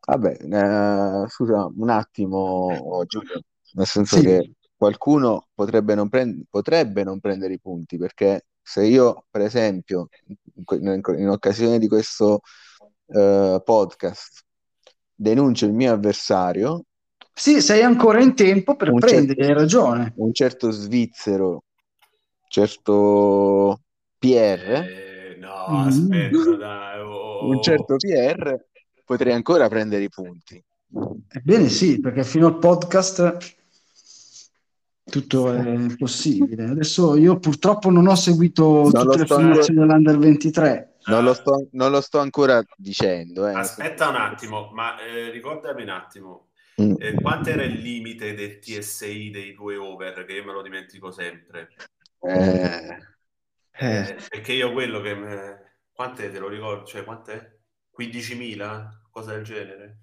[0.08, 3.41] Vabbè, eh, scusa un attimo, Giulio,
[3.73, 4.23] nel senso Sì.
[4.23, 10.08] che qualcuno potrebbe non, prend- potrebbe non prendere i punti, perché se io, per esempio,
[10.69, 12.41] in, in- in occasione di questo
[13.08, 14.43] eh, podcast
[15.13, 16.84] denuncio il mio avversario,
[17.34, 20.13] Sì, sei ancora in tempo per prendere, certo- hai ragione.
[20.17, 21.63] un certo svizzero,
[22.47, 23.81] certo
[24.17, 25.88] Pierre, Eh, no, Mm.
[25.88, 26.99] aspetta, dai.
[27.01, 28.55] oh, un certo PR,
[29.05, 30.63] potrei ancora prendere i punti.
[31.29, 33.55] Ebbene sì, perché fino al podcast
[35.03, 36.65] tutto è possibile.
[36.65, 40.91] Adesso io purtroppo non ho seguito Non tutte lo le sto formazioni dell'Under 23.
[41.07, 43.47] Non lo sto, non lo sto ancora dicendo.
[43.47, 43.53] Eh.
[43.53, 46.41] Aspetta un attimo, ma eh, ricordami un attimo,
[46.79, 46.93] Mm.
[46.99, 51.10] eh, quanto era il limite del TSI dei due over, che io me lo dimentico
[51.10, 51.69] sempre.
[52.23, 52.97] Eh,
[53.80, 55.15] Eh, perché io quello che...
[55.15, 56.86] me- Quant'è, te lo ricordo?
[56.86, 57.58] Cioè, quant'è?
[57.89, 59.01] 15.000?
[59.10, 59.99] Cosa del genere?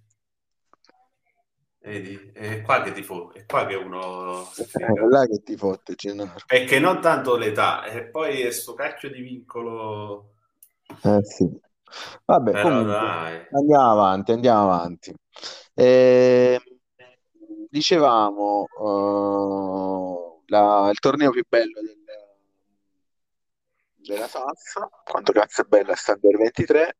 [1.80, 2.30] Vedi?
[2.32, 5.94] È qua che ti fo- è qua che uno si è là che ti fotte,
[5.94, 6.34] Gennaro.
[6.46, 10.30] Perché non tanto l'età, e poi è sto cacchio di vincolo...
[11.02, 11.48] Eh sì.
[12.24, 13.46] Vabbè, Però comunque, dai.
[13.50, 15.14] andiamo avanti, andiamo avanti.
[15.74, 16.58] Eh,
[17.70, 22.03] dicevamo, eh, la- il torneo più bello del-
[24.06, 26.96] della Salsa, quanto cazzo è bella sta Under 23,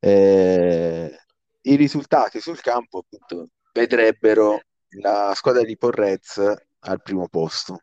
[0.00, 1.18] eh,
[1.62, 4.60] i risultati sul campo appunto vedrebbero
[5.00, 6.38] la squadra di Porrez
[6.80, 7.78] al primo posto.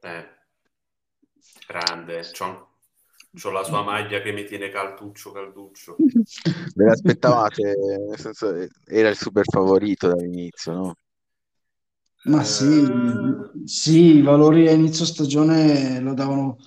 [0.00, 0.28] Eh,
[1.66, 2.76] grande, c'ho,
[3.32, 5.96] c'ho la sua maglia che mi tiene calduccio, calduccio.
[6.74, 7.74] Ve l'aspettavate?
[8.08, 10.96] Nel senso, eh, era il super favorito dall'inizio, no?
[12.24, 12.84] Ma sì,
[13.64, 16.58] sì, i valori a inizio stagione lo davano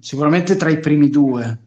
[0.00, 1.58] sicuramente tra i primi due,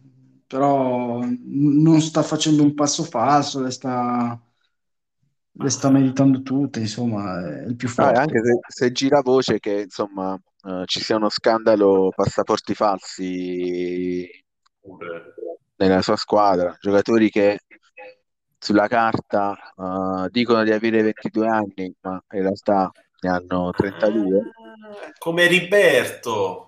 [0.48, 4.40] però non sta facendo un passo falso, le sta,
[5.60, 8.22] le sta meritando tutte, insomma, è il più Ah, forte.
[8.22, 14.28] anche se, se gira voce che insomma eh, ci sia uno scandalo passaporti falsi
[15.78, 17.60] nella sua squadra, giocatori che
[18.60, 24.42] sulla carta eh, dicono di avere 22 anni, ma in realtà ne hanno 32.
[24.56, 26.67] Ah, Come Riberto.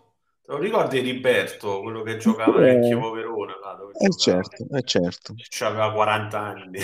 [0.50, 3.54] Te lo ricordi Riberto, quello che giocava nel Eh, Chievo Verona?
[3.64, 4.42] là, dove eh giocava?
[4.42, 5.36] certo, eh certo.
[5.48, 6.80] C'aveva 40 anni.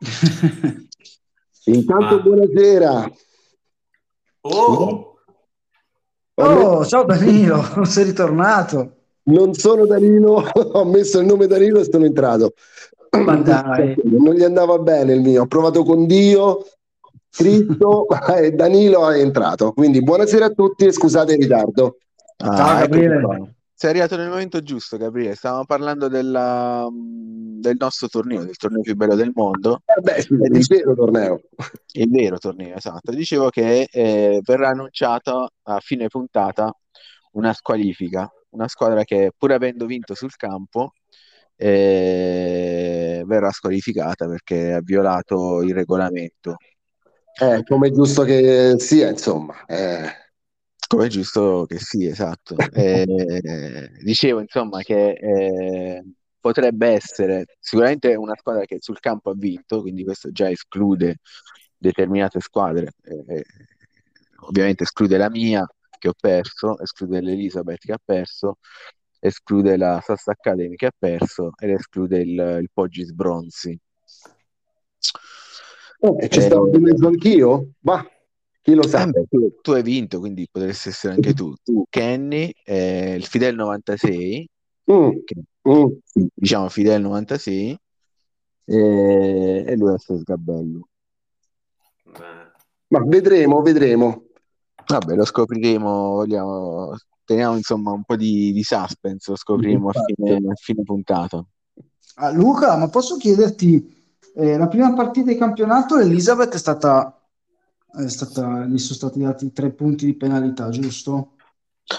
[1.66, 3.12] Intanto Ma- buonasera.
[4.40, 5.18] Oh!
[6.36, 8.96] Oh, ciao Danilo, sei ritornato.
[9.24, 12.54] Non sono Danilo, ho messo il nome Danilo e sono entrato.
[13.22, 13.94] Ma dai.
[14.02, 15.42] Non gli andava bene il mio.
[15.42, 16.64] Ho provato con Dio,
[17.36, 19.72] Cristo e Danilo è entrato.
[19.72, 21.98] Quindi buonasera a tutti e scusate il ritardo.
[22.38, 23.54] Ah, Ciao, eccoci Gabriele.
[23.78, 25.34] Sei arrivato nel momento giusto, Gabriele.
[25.34, 29.82] Stavamo parlando della, mh, del nostro torneo, del torneo più bello del mondo.
[29.84, 31.40] Vabbè, sì, Ed il vero torneo.
[31.92, 33.12] Il vero torneo, esatto.
[33.12, 36.74] Dicevo che eh, verrà annunciata a fine puntata
[37.32, 40.92] una squalifica, una squadra che pur avendo vinto sul campo
[41.56, 46.56] eh, verrà squalificata perché ha violato il regolamento,
[47.38, 49.64] Eh, come è giusto che sia, insomma.
[49.66, 50.10] Eh,
[50.88, 52.56] come è giusto che sia, esatto.
[52.72, 56.04] Eh, dicevo insomma che eh,
[56.40, 61.18] potrebbe essere sicuramente una squadra che sul campo ha vinto, quindi questo già esclude
[61.76, 63.44] determinate squadre, eh, eh,
[64.46, 65.66] ovviamente esclude la mia
[65.98, 68.58] che ho perso, esclude l'Elizabeth che ha perso,
[69.18, 73.78] esclude la Sass Academy che ha perso ed esclude il, il Poggis Bronzi.
[76.18, 77.68] E ci Eh, stavo di mezzo anch'io?
[77.80, 78.04] Ma
[78.62, 79.04] chi lo sa?
[79.08, 81.52] eh tu, tu hai vinto, quindi potresti essere anche tu.
[81.62, 84.48] Tu, Kenny, eh, il Fidel 96,
[84.90, 85.34] Mm, che
[85.68, 85.86] mm.
[86.32, 87.76] diciamo Fidel 96,
[88.66, 90.88] e, e lui è Sgabello.
[92.06, 92.50] Eh,
[92.88, 94.22] Ma vedremo, vedremo.
[94.86, 100.36] Vabbè, lo scopriremo, vogliamo, teniamo insomma un po' di, di suspense, lo scopriremo a fine,
[100.36, 101.44] a fine puntata.
[102.16, 104.05] Ah, Luca, ma posso chiederti,
[104.36, 107.20] eh, la prima partita di campionato Elisabeth è stata,
[107.98, 111.32] è stata, gli sono stati dati tre punti di penalità, giusto?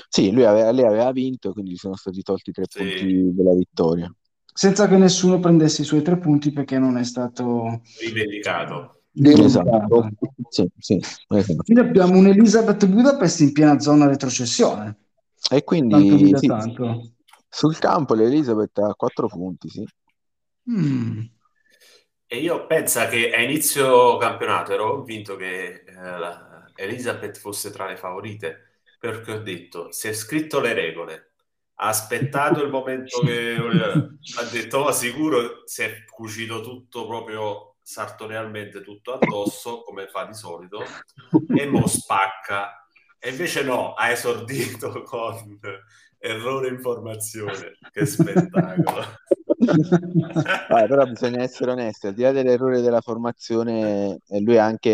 [0.10, 2.78] Sì, lui aveva, lei aveva vinto, quindi gli sono stati tolti tre Sì.
[2.78, 4.14] punti della vittoria.
[4.54, 7.82] Senza che nessuno prendesse i suoi tre punti perché non è stato...
[8.02, 9.02] rivendicato.
[9.12, 10.10] Denunciato.
[10.50, 11.64] Sì, sì, esatto.
[11.64, 14.96] Quindi abbiamo un Elisabeth Budapest in piena zona retrocessione.
[15.50, 17.14] E quindi sì, tanto.
[17.48, 19.88] sul campo l'Elizabeth ha quattro punti, sì.
[20.70, 21.20] Mm.
[22.30, 27.96] E io penso che a inizio campionato ero convinto che eh, Elizabeth fosse tra le
[27.96, 31.32] favorite, perché ho detto, si è scritto le regole,
[31.76, 38.82] ha aspettato il momento che ha detto, ma sicuro si è cucito tutto proprio sartorialmente
[38.82, 40.84] tutto addosso, come fa di solito,
[41.56, 42.86] e mo spacca.
[43.20, 45.60] E invece no, ha esordito con
[46.20, 47.78] errore informazione.
[47.90, 49.06] Che spettacolo.
[50.70, 54.90] Ah, però bisogna essere onesti, al di là dell'errore della formazione, eh, lui ha anche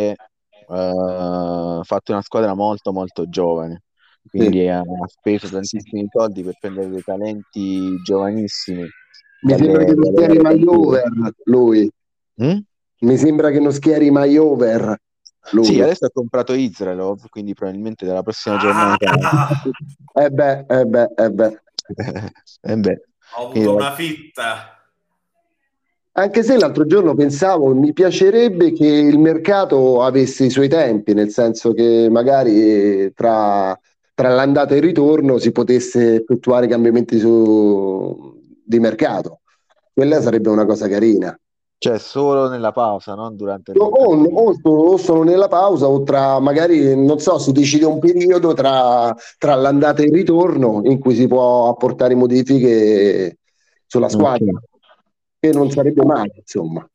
[0.68, 3.82] eh, fatto una squadra molto molto giovane,
[4.30, 8.88] quindi ha, ha speso tantissimi soldi per prendere dei talenti giovanissimi
[9.42, 11.92] Mi dalle- sembra che non schieri mai over lui.
[12.42, 12.60] Mm?
[13.02, 14.96] Mi sembra che non schieri mai over
[15.52, 15.66] lui.
[15.66, 19.12] Sì, adesso ha comprato Israelov, quindi probabilmente dalla prossima Ah, giornata.
[20.16, 21.58] Eh beh, eh beh, eh beh.
[22.64, 22.98] Eh beh,
[23.36, 24.68] ho avuto una fitta.
[26.16, 31.32] Anche se l'altro giorno pensavo, mi piacerebbe che il mercato avesse i suoi tempi, nel
[31.32, 33.78] senso che magari tra,
[34.14, 39.42] tra l'andata e il ritorno si potesse effettuare cambiamenti su- di mercato.
[39.92, 41.36] Quella sarebbe una cosa carina.
[41.84, 45.86] Cioè solo nella pausa, non durante il O, o- o sono- o sono nella pausa
[45.86, 50.80] o tra magari, non so, si decide un periodo tra, tra l'andata e il ritorno
[50.86, 53.40] in cui si può apportare modifiche
[53.86, 54.64] sulla squadra, Ok.
[55.42, 56.90] che non sarebbe male, insomma.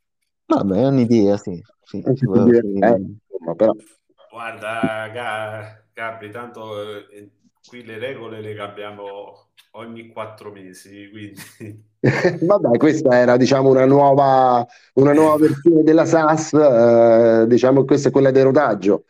[0.47, 1.63] Vabbè, è un'idea, sì.
[1.83, 3.73] sì, se può- divertente, insomma, però.
[4.31, 7.29] Guarda, Ga- Gabri, tanto eh,
[7.69, 11.41] qui le regole le cambiamo ogni quattro mesi, quindi
[12.47, 18.13] Vabbè, questa era diciamo una nuova, una nuova versione della SAS, eh, diciamo questa è
[18.13, 19.05] quella del rodaggio.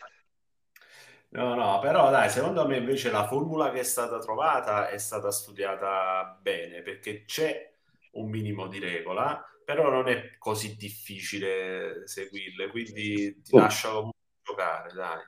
[1.30, 5.30] No, no, però dai, secondo me invece la formula che è stata trovata è stata
[5.30, 7.70] studiata bene perché c'è
[8.12, 13.52] un minimo di regola, però non è così difficile seguirle, quindi ti Oh.
[13.54, 15.18] lascio comunque giocare, dai.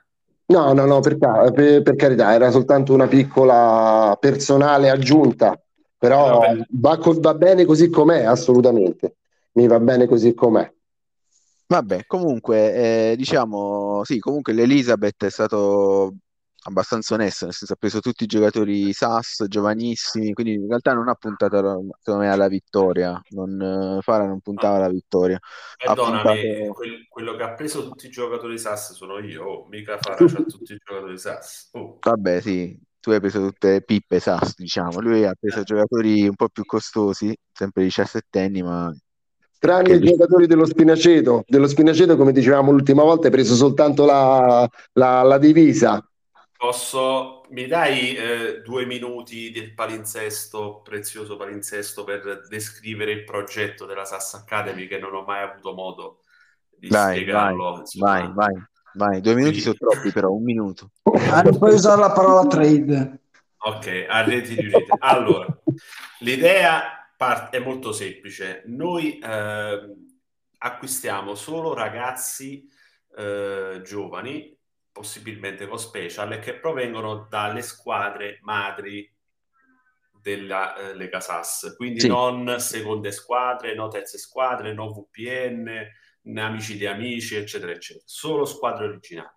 [0.51, 5.57] No, no, no, per, per- per carità, era soltanto una piccola personale aggiunta,
[5.97, 6.65] però Vabbè.
[6.71, 9.15] va, va bene così com'è, assolutamente.
[9.53, 10.69] Mi va bene così com'è.
[11.67, 16.15] Vabbè, comunque, eh, diciamo, sì, comunque l'Elizabeth è stato
[16.63, 21.07] abbastanza onesto, nel senso ha preso tutti i giocatori SAS, giovanissimi, quindi in realtà non
[21.07, 21.57] ha puntato,
[22.01, 23.59] secondo me, alla vittoria, non,
[23.97, 25.39] eh, Fara non puntava alla vittoria,
[25.77, 26.73] Perdonami, puntato...
[26.73, 30.43] quel- quello che ha preso tutti i giocatori SAS sono io, oh, mica Farah c'ha
[30.43, 31.69] tutti i giocatori SAS.
[31.73, 31.97] Oh.
[31.99, 36.35] Vabbè, sì, tu hai preso tutte le pippe SAS, diciamo, lui ha preso giocatori un
[36.35, 38.93] po' più costosi, sempre 17enni, ma
[39.61, 41.43] Tranne i giocatori dello Spinaceto.
[41.45, 46.03] Dello Spinaceto, come dicevamo l'ultima volta, hai preso soltanto la, la- la divisa.
[46.61, 54.05] Posso, mi dai eh, due minuti del palinsesto, prezioso palinsesto, per descrivere il progetto della
[54.05, 56.19] SAS Academy che non ho mai avuto modo
[56.69, 58.53] di Vai, vai, spiegarlo, vai, vai,
[58.93, 60.91] vai, due minuti sono Quindi- troppi però, un minuto.
[61.31, 63.21] Ah, non puoi usare la parola trade.
[63.63, 64.85] Ok, a reti riunite.
[64.99, 65.47] Allora,
[66.19, 68.61] l'idea par- è molto semplice.
[68.67, 69.95] Noi ehm,
[70.59, 72.69] acquistiamo solo ragazzi
[73.17, 74.55] eh, giovani,
[74.91, 79.09] possibilmente con special, che provengono dalle squadre madri
[80.21, 82.07] della eh, Lega SAS, quindi Sì.
[82.07, 85.87] non seconde squadre, no terze squadre, no VPN,
[86.23, 88.03] né amici di amici, eccetera, eccetera.
[88.07, 89.29] Solo squadre originali.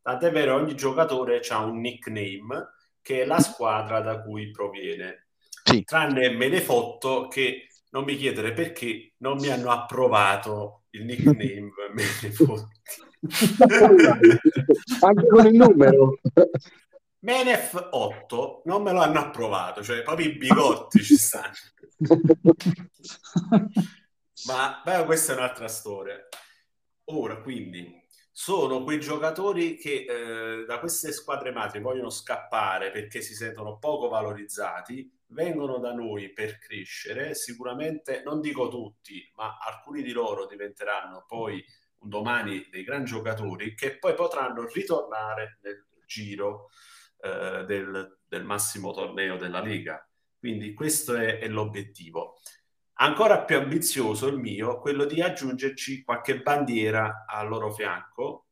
[0.00, 5.28] Tant'è vero, ogni giocatore ha un nickname che è la squadra da cui proviene.
[5.62, 5.84] Sì.
[5.84, 12.78] Tranne Menefotto che non mi chiedere perché non mi hanno approvato il nickname Menefotti.
[15.00, 16.18] Anche con il numero.
[17.20, 21.52] Menef 8 non me lo hanno approvato, cioè proprio i bigotti ci stanno.
[24.46, 26.16] Ma beh, questa è un'altra storia.
[27.04, 28.00] Ora, quindi,
[28.32, 34.08] sono quei giocatori che eh, da queste squadre madri vogliono scappare perché si sentono poco
[34.08, 37.34] valorizzati, vengono da noi per crescere.
[37.34, 41.62] Sicuramente, non dico tutti, ma alcuni di loro diventeranno poi
[42.00, 46.70] domani dei gran giocatori che poi potranno ritornare nel giro
[47.20, 50.04] eh, del, del massimo torneo della Lega.
[50.38, 52.38] Quindi questo è, è l'obiettivo.
[52.94, 58.46] Ancora più ambizioso il mio, quello di aggiungerci qualche bandiera al loro fianco,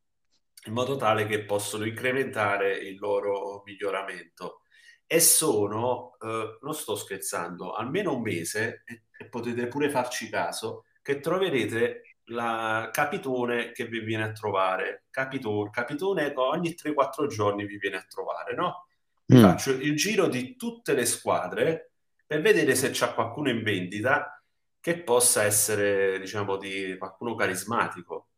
[0.66, 4.62] in modo tale che possono incrementare il loro miglioramento.
[5.06, 10.84] E sono, eh, non sto scherzando, almeno un mese, e, e potete pure farci caso,
[11.00, 15.04] che troverete la Capitone che vi viene a trovare.
[15.10, 18.86] Capitone, Capitone ogni 3-4 giorni vi viene a trovare, no?
[19.32, 19.42] Mm.
[19.42, 21.90] faccio il giro di tutte le squadre
[22.26, 24.42] per vedere se c'è qualcuno in vendita
[24.80, 28.28] che possa essere, diciamo, di qualcuno carismatico.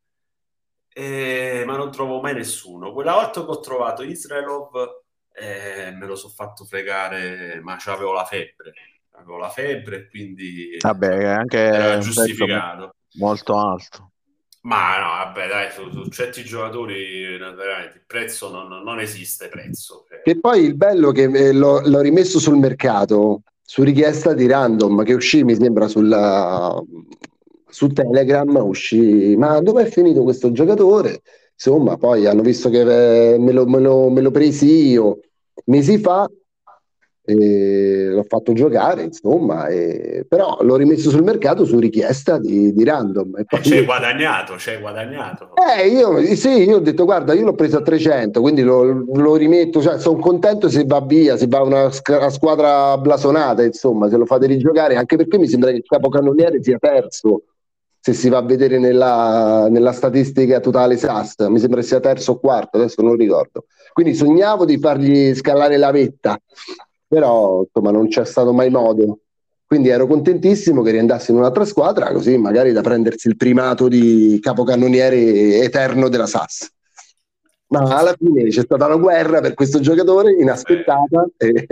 [0.92, 2.92] Eh, ma non trovo mai nessuno.
[2.92, 8.24] Quella volta che ho trovato Israelov, eh, me lo sono fatto fregare, ma c'avevo la
[8.24, 8.72] febbre.
[9.12, 12.94] Avevo la febbre, e quindi Vabbè, anche era giustificato.
[13.14, 14.10] Molto alto.
[14.62, 20.04] Ma no, vabbè, dai, su, su certi giocatori veramente il prezzo non, non esiste prezzo.
[20.08, 24.46] Cioè, Che poi il bello che eh, l'ho, l'ho rimesso sul mercato su richiesta di
[24.46, 26.82] random che uscì, mi sembra, sulla,
[27.68, 28.54] su Telegram.
[28.56, 31.22] Uscì, ma dove è finito questo giocatore?
[31.54, 35.20] Insomma, poi hanno visto che eh, me lo, me lo- me lo presi io
[35.66, 36.39] mesi fa e
[37.24, 40.24] l'ho fatto giocare, insomma, e...
[40.28, 43.38] però l'ho rimesso sul mercato su richiesta di, di random.
[43.38, 43.60] E poi...
[43.72, 45.50] hai guadagnato, hai guadagnato.
[45.56, 49.36] Eh, io, sì, io ho detto guarda, io l'ho preso a 300, quindi lo, lo
[49.36, 54.08] rimetto, cioè, sono contento se va via, se va una, sc- una squadra blasonata, insomma,
[54.08, 57.42] se lo fate rigiocare, anche perché mi sembra che il capocannoniere sia terzo,
[58.02, 62.38] se si va a vedere nella, nella statistica totale SAS, mi sembra sia terzo o
[62.38, 63.66] quarto, adesso non ricordo.
[63.92, 66.40] Quindi sognavo di fargli scalare la vetta,
[67.10, 69.18] però insomma non c'è stato mai modo.
[69.66, 74.38] Quindi ero contentissimo che riandasse in un'altra squadra, così magari da prendersi il primato di
[74.40, 76.70] capocannoniere eterno della SAS.
[77.68, 81.66] Ma alla fine c'è stata una guerra per questo giocatore inaspettata e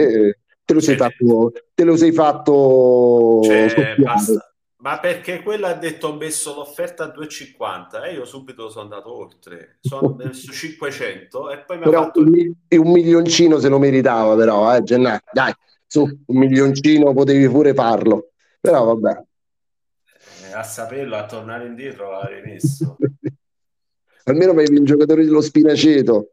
[0.65, 4.48] te lo sei fatto, te lo sei fatto Cioè, basta.
[4.89, 9.15] Ma perché quello ha detto ho messo l'offerta a 2,50 e io subito sono andato
[9.15, 13.79] oltre, sono messo 500 e poi mi ha Però fatto un, un milioncino se lo
[13.79, 15.21] meritava, però, eh, Gennaro.
[15.31, 15.53] Dai,
[15.87, 18.31] su, un milioncino potevi pure farlo.
[18.59, 19.23] Però vabbè.
[20.45, 22.97] eh, a saperlo, a tornare indietro l'ha rimesso.
[24.25, 26.31] Almeno avevi un giocatore dello Spinaceto.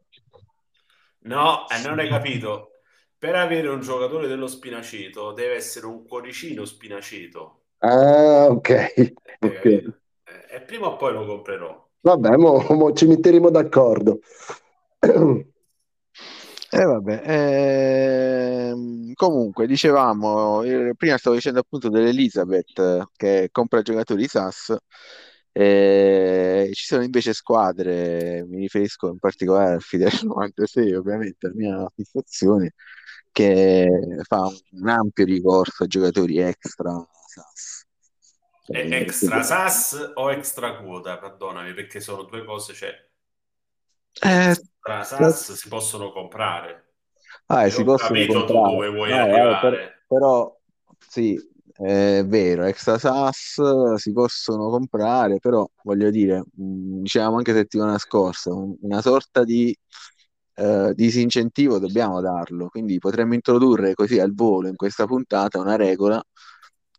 [1.24, 2.70] No, e non hai capito.
[3.18, 7.60] Per avere un giocatore dello Spinaceto deve essere un cuoricino Spinaceto.
[7.80, 8.68] Ah, ok.
[9.40, 9.52] Hai ok.
[9.54, 9.90] capito?
[10.24, 11.70] Eh, E prima o poi lo comprerò.
[12.00, 14.20] Vabbè, mo, mo ci metteremo d'accordo.
[16.68, 24.26] E vabbè, ehm, comunque dicevamo, eh, prima stavo dicendo appunto dell'Elizabeth eh, che compra giocatori
[24.26, 24.76] SAS,
[25.52, 31.92] eh, ci sono invece squadre, mi riferisco in particolare al Fidel 96, ovviamente la mia
[31.94, 32.74] fissazione,
[33.32, 33.88] che
[34.24, 36.92] fa un ampio ricorso a giocatori extra
[37.36, 37.86] SAS.
[38.68, 41.18] È Eh, extra SAS o extra quota?
[41.18, 42.94] Perdonami, perché sono due cose, cioè
[44.22, 46.94] eh, extra SAS si possono comprare.
[47.48, 48.64] Ah, si ho possono capito tu comprare.
[48.64, 50.06] dove vuoi No, eh, per- arrivare.
[50.06, 50.56] però
[51.08, 51.36] sì,
[51.72, 58.52] è vero, extra SAS si possono comprare, però voglio dire, mh, dicevamo anche settimana scorsa,
[58.52, 59.76] un- una sorta di
[60.58, 66.22] eh, disincentivo dobbiamo darlo, quindi potremmo introdurre così al volo in questa puntata una regola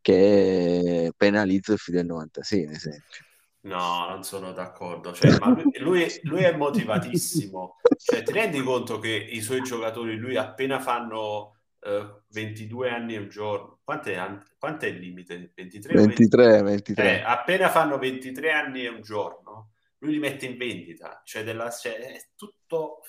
[0.07, 3.25] che penalizza il Fidel 96, ad esempio.
[3.61, 5.11] No, non sono d'accordo.
[5.11, 7.75] Cioè, ma lui, lui- lui è motivatissimo.
[7.97, 13.17] Cioè, ti rendi conto che i suoi giocatori, lui appena fanno eh, 22 anni e
[13.17, 15.51] un giorno, an- quant'è il limite?
[15.53, 16.07] 23 o 20?
[16.07, 17.19] 23, 23.
[17.19, 21.21] Eh, appena fanno 23 anni e un giorno, lui li mette in vendita.
[21.25, 23.01] Cioè, della- cioè, è tutto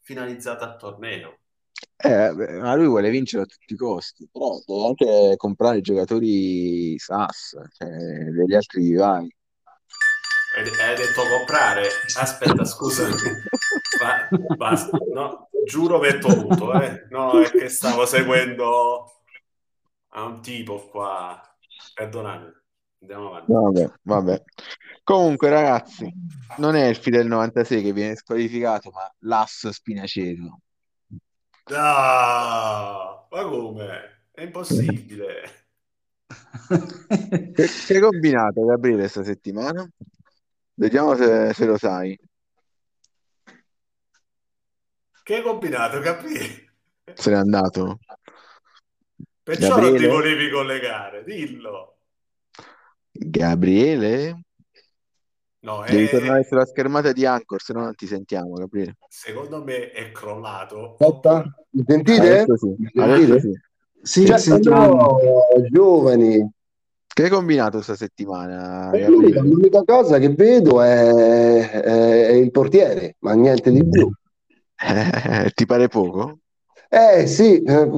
[0.00, 1.40] finalizzato al torneo.
[1.96, 6.98] Eh, beh, ma lui vuole vincere a tutti i costi, però deve anche comprare giocatori
[6.98, 9.34] SAS, cioè degli altri vivai.
[10.54, 11.86] Hai detto comprare?
[12.18, 13.14] Aspetta, scusami.
[14.02, 17.06] Ma, basta, no, giuro metto muto, eh.
[17.10, 19.22] No, è che stavo seguendo
[20.08, 21.40] a un tipo qua.
[21.94, 22.64] Perdonate,
[23.00, 23.52] andiamo avanti.
[23.52, 24.42] Vabbè, vabbè.
[25.04, 26.12] Comunque, ragazzi,
[26.58, 30.60] non è il Fidel 96 che viene squalificato, ma l'Ass Spinaceto.
[31.70, 34.26] No, ma come?
[34.32, 35.42] È impossibile.
[37.54, 39.86] Che, che hai combinato, Gabriele, questa settimana?
[40.74, 42.18] Vediamo se, se lo sai.
[45.22, 46.36] Che hai combinato, capì?
[47.14, 47.98] Se n'è andato.
[49.42, 50.08] Perciò non ti Gabriele?
[50.08, 51.96] volevi collegare, dillo.
[53.12, 54.42] Gabriele?
[55.62, 58.96] No, Devi è- tornare sulla schermata di Anchor, se no non ti sentiamo, Gabriele.
[59.08, 60.96] secondo me è crollato.
[60.98, 62.20] Aspetta, mi sentite?
[62.20, 63.60] Adesso sì, adesso sì.
[64.02, 64.94] Sì, sentiamo.
[64.94, 65.18] no,
[65.70, 66.50] giovani.
[67.14, 71.82] Che hai combinato questa settimana, l'unica, l'unica cosa che vedo è, è-
[72.28, 74.10] è il portiere, ma niente di più.
[74.84, 76.38] Eh, ti pare poco?
[76.88, 77.88] Eh sì, eh,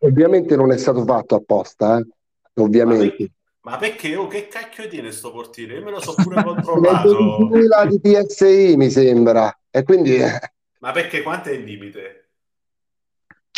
[0.00, 3.30] ovviamente non è stato fatto apposta, eh, ovviamente.
[3.66, 4.14] Ma perché?
[4.14, 5.74] Oh, che cacchio tiene sto portiere?
[5.74, 7.10] Io me lo so pure controllato.
[7.50, 10.38] 12.000 di PSI mi sembra, e quindi eh,
[10.78, 12.28] Ma perché quanto è il limite?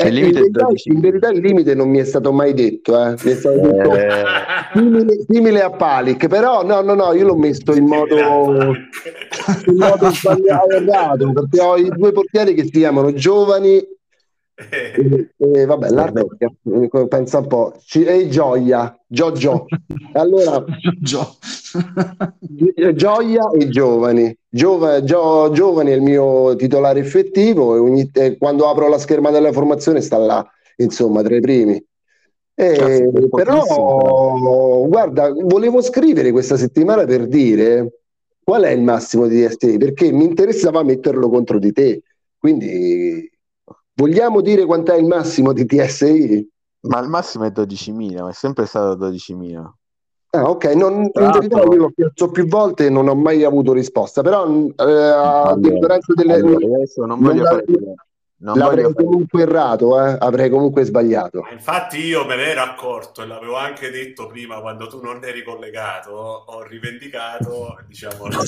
[0.02, 0.88] Il in, limite è verità, 12.
[0.88, 3.16] in verità il limite non mi è stato mai detto, eh.
[3.22, 4.24] Mi è stato detto Eh,
[4.72, 8.16] simile, simile a Palic, però no, no, no, io l'ho messo in modo,
[9.66, 13.84] in modo sbagliato, errato, perché ho i due portieri che si chiamano giovani
[14.70, 16.50] e, e vabbè, la vecchia,
[17.06, 19.66] pensa un po', Ci- e Gioia, Giorgio.
[20.14, 20.64] Allora,
[21.00, 21.36] Gio.
[22.40, 24.36] Gi- Gioia e Giovani.
[24.48, 29.30] Giova- Gio- Giovani è il mio titolare effettivo e ogni- e quando apro la scherma
[29.30, 30.44] della formazione sta là,
[30.76, 31.80] insomma, tra i primi.
[32.54, 38.00] Eh, Cazzo, per però, guarda, volevo scrivere questa settimana per dire
[38.42, 42.02] qual è il massimo di DSI, perché mi interessava metterlo contro di te.
[42.36, 43.30] Quindi
[43.99, 46.49] Vogliamo dire quant'è il massimo di TSI?
[46.82, 49.68] Ma il massimo è 12.000, ma è sempre stato 12.000.
[50.30, 53.72] Ah, ok, non, in verità io l'ho chiesto più volte e non ho mai avuto
[53.72, 56.34] risposta, però eh, a Allora, differenza delle...
[56.34, 57.64] allora, adesso non voglio non fare...
[57.66, 57.94] l'avrei-
[58.41, 58.95] Non l'avrei fare...
[58.95, 61.45] comunque errato, eh, avrei comunque sbagliato.
[61.51, 65.43] Infatti io me ne ero accorto e l'avevo anche detto prima quando tu non eri
[65.43, 68.47] collegato, ho rivendicato, diciamo, non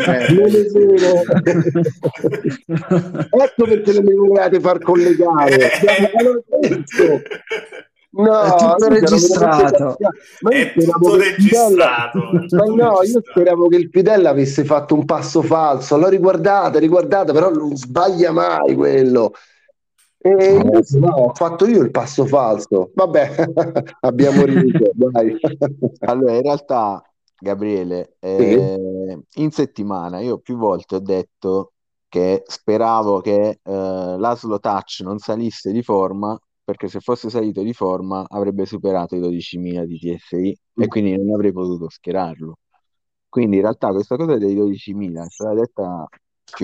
[0.00, 1.22] è vero.
[3.30, 5.70] ecco perché non mi volevate far collegare.
[8.14, 9.96] No, È tutto io registrato.
[10.40, 12.18] Ma io È speravo tutto che il Fidel- registrato,
[12.56, 15.96] Ma no, io speravo che il Fidel avesse fatto un passo falso.
[15.96, 19.32] L'ho riguardata, riguardata, però non sbaglia mai quello.
[20.18, 22.90] E invece no, ho fatto io il passo falso.
[22.94, 23.30] Vabbè,
[24.00, 25.36] abbiamo riso, dai.
[26.00, 27.02] Allora, in realtà,
[27.38, 31.72] Gabriele, eh, in settimana io più volte ho detto
[32.08, 36.38] che speravo che eh, l'Aslo Touch non salisse di forma,
[36.72, 41.34] perché se fosse salito di forma avrebbe superato i 12.000 di TSI e quindi non
[41.34, 42.56] avrei potuto schierarlo.
[43.28, 46.06] Quindi in realtà questa cosa dei 12.000 è stata detta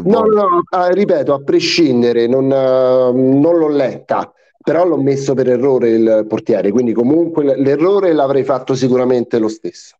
[0.03, 0.35] No, volte.
[0.35, 4.31] no, ah, ripeto, a prescindere, non, eh, non l'ho letta,
[4.63, 9.97] però l'ho messo per errore il portiere, quindi comunque l'errore l'avrei fatto sicuramente lo stesso.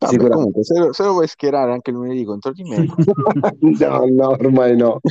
[0.00, 0.34] Vabbè, Sicuramente.
[0.34, 2.86] comunque, se lo, se lo vuoi schierare anche lunedì contro di me,
[3.60, 4.98] No, no, ormai no.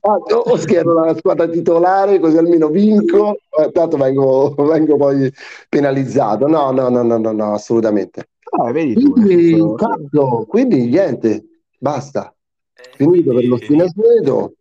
[0.00, 5.30] Ah, o o schiero la squadra titolare così almeno vinco, eh, tanto vengo, vengo poi
[5.68, 6.46] penalizzato.
[6.46, 8.28] No, no, no, no, no, no, assolutamente.
[8.60, 11.44] ah, vedi tu, Quindi, senso- cazzo, quindi niente,
[11.78, 12.32] basta.
[12.74, 14.52] Eh, Finito per lo Spinazzeto,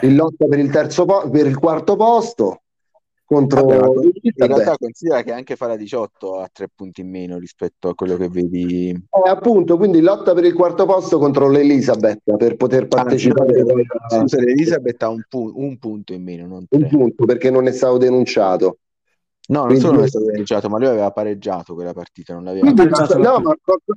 [0.00, 2.60] eh, in lotta per il terzo po- per il quarto posto
[3.28, 7.90] contro Vabbè, in realtà considera che anche Fara 18 ha tre punti in meno rispetto
[7.90, 8.88] a quello che vedi.
[8.88, 14.18] Eh, appunto, quindi lotta per il quarto posto contro l'Elisabeth per poter partecipare Anzi, a-
[14.20, 17.72] Scusa, Elisabeth ha un, pu- un punto in meno, non un punto perché non è
[17.72, 18.78] stato denunciato.
[19.48, 22.44] No, non Quindi- solo non è stato denunciato, ma lui aveva pareggiato quella partita, non
[22.44, 23.92] l'aveva Quindi, la- no, ma cosa,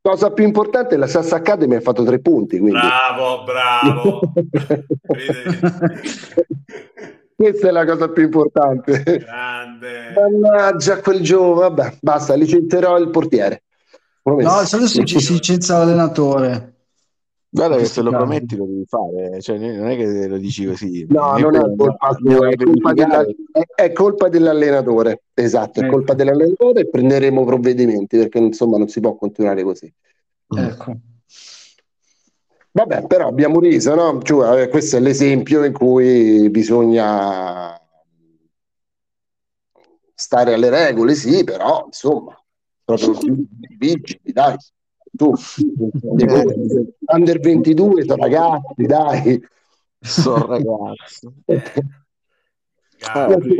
[0.00, 2.58] cosa più importante, la Sassa Academy ha fatto tre punti.
[2.58, 2.80] Quindi.
[2.80, 4.20] Bravo, bravo.
[7.36, 9.02] Questa è la cosa più importante.
[9.02, 10.12] Grande.
[10.14, 13.62] Mannaggia quel giovane, vabbè, basta, licenzierò il portiere.
[14.22, 14.48] Promesso.
[14.48, 16.72] No, se adesso ci si licenzia l'allenatore.
[17.54, 21.06] Guarda che se lo prometti lo devi fare, cioè non è che lo dici così.
[21.08, 22.16] No, non è colpa a
[22.48, 25.22] è colpa, della- è- è colpa dell'allenatore.
[25.34, 25.92] Esatto, è Ecco.
[25.92, 29.92] colpa dell'allenatore e prenderemo provvedimenti perché insomma non si può continuare così.
[30.48, 30.96] Ecco.
[32.76, 34.20] Vabbè, però abbiamo riso, no?
[34.20, 37.80] Cioè, eh, questo è l'esempio in cui bisogna
[40.12, 42.36] stare alle regole, sì, però insomma,
[42.84, 43.12] proprio
[43.78, 44.56] vigili, dai.
[45.16, 45.32] Tu,
[47.06, 49.40] under 22 sono ragazzi, dai.
[50.00, 51.32] Sono ragazzo.
[52.98, 53.56] Gabri,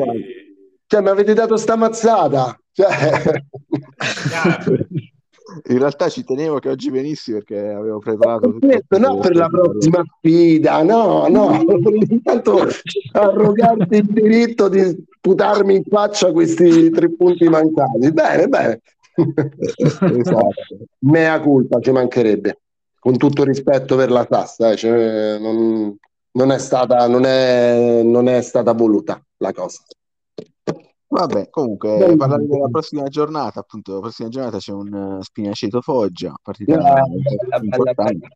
[0.87, 2.59] Cioè, mi avete dato sta mazzata.
[2.73, 3.45] Cioè...
[5.66, 8.66] In realtà ci tenevo che oggi venissi perché avevo preparato tutto.
[8.66, 11.62] Questo no per la prossima sfida, no, no,
[12.09, 12.66] intanto
[13.12, 18.11] arrogarti il diritto di sputarmi in faccia questi tre punti mancati.
[18.11, 18.80] Bene, bene.
[19.76, 20.49] Esatto.
[21.01, 22.61] Mea culpa, ci mancherebbe.
[22.99, 25.95] Con tutto rispetto per la tassa, eh, cioè, non,
[26.32, 29.82] non è stata, non è, non è stata voluta la cosa.
[31.15, 32.17] Vabbè, comunque, Bene.
[32.17, 37.05] parlare della prossima giornata, appunto, la prossima giornata c'è un uh, Spinaceto Foggia, partita Ah,
[37.07, 38.15] bella, importante.
[38.19, 38.29] bella,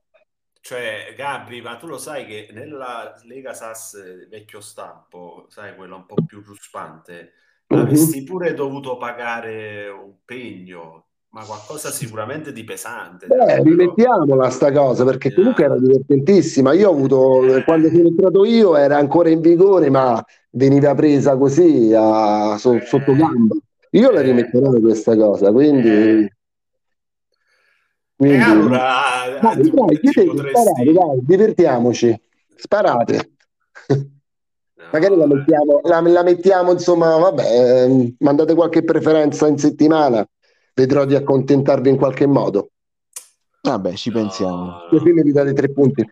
[0.61, 6.07] Cioè, Gabri, ma tu lo sai che nella Lega Sass vecchio stampo, sai, quella un
[6.07, 7.33] po' più ruspante,
[7.67, 7.81] Mhm.
[7.81, 13.27] avresti pure dovuto pagare un pegno, ma qualcosa sicuramente di pesante.
[13.27, 16.73] Però- rimettiamola sta cosa perché comunque era divertentissima.
[16.73, 21.93] Io ho avuto, quando sono entrato io era ancora in vigore, ma veniva presa così
[21.95, 23.55] a- so- sotto gamba.
[23.91, 26.33] Io la rimetterò questa cosa, quindi, Eh.
[28.17, 28.79] quindi- E allora,
[29.41, 32.21] Dai, dai, potresti- sparate, dai, divertiamoci,
[32.57, 33.31] sparate.
[33.89, 40.27] No, Magari la mettiamo, la, la mettiamo, insomma, vabbè, ehm, mandate qualche preferenza in settimana,
[40.79, 42.71] vedrò di accontentarvi in qualche modo.
[43.61, 44.87] Vabbè, ci pensiamo.
[44.89, 46.09] Così mi date tre punti.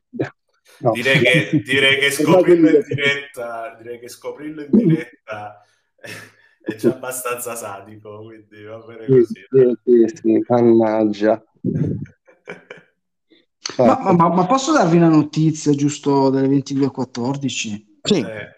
[0.78, 0.92] No.
[0.92, 5.62] Direi che, direi che scoprirlo in diretta, direi che scoprirlo in diretta
[6.60, 9.46] è già abbastanza sadico, quindi va bene Sì, così.
[9.48, 11.42] sì, sì, sì, mannaggia.
[13.78, 17.84] Ma, ma- ma- posso darvi una notizia giusto delle 22.14?
[18.02, 18.54] Sì, Eh,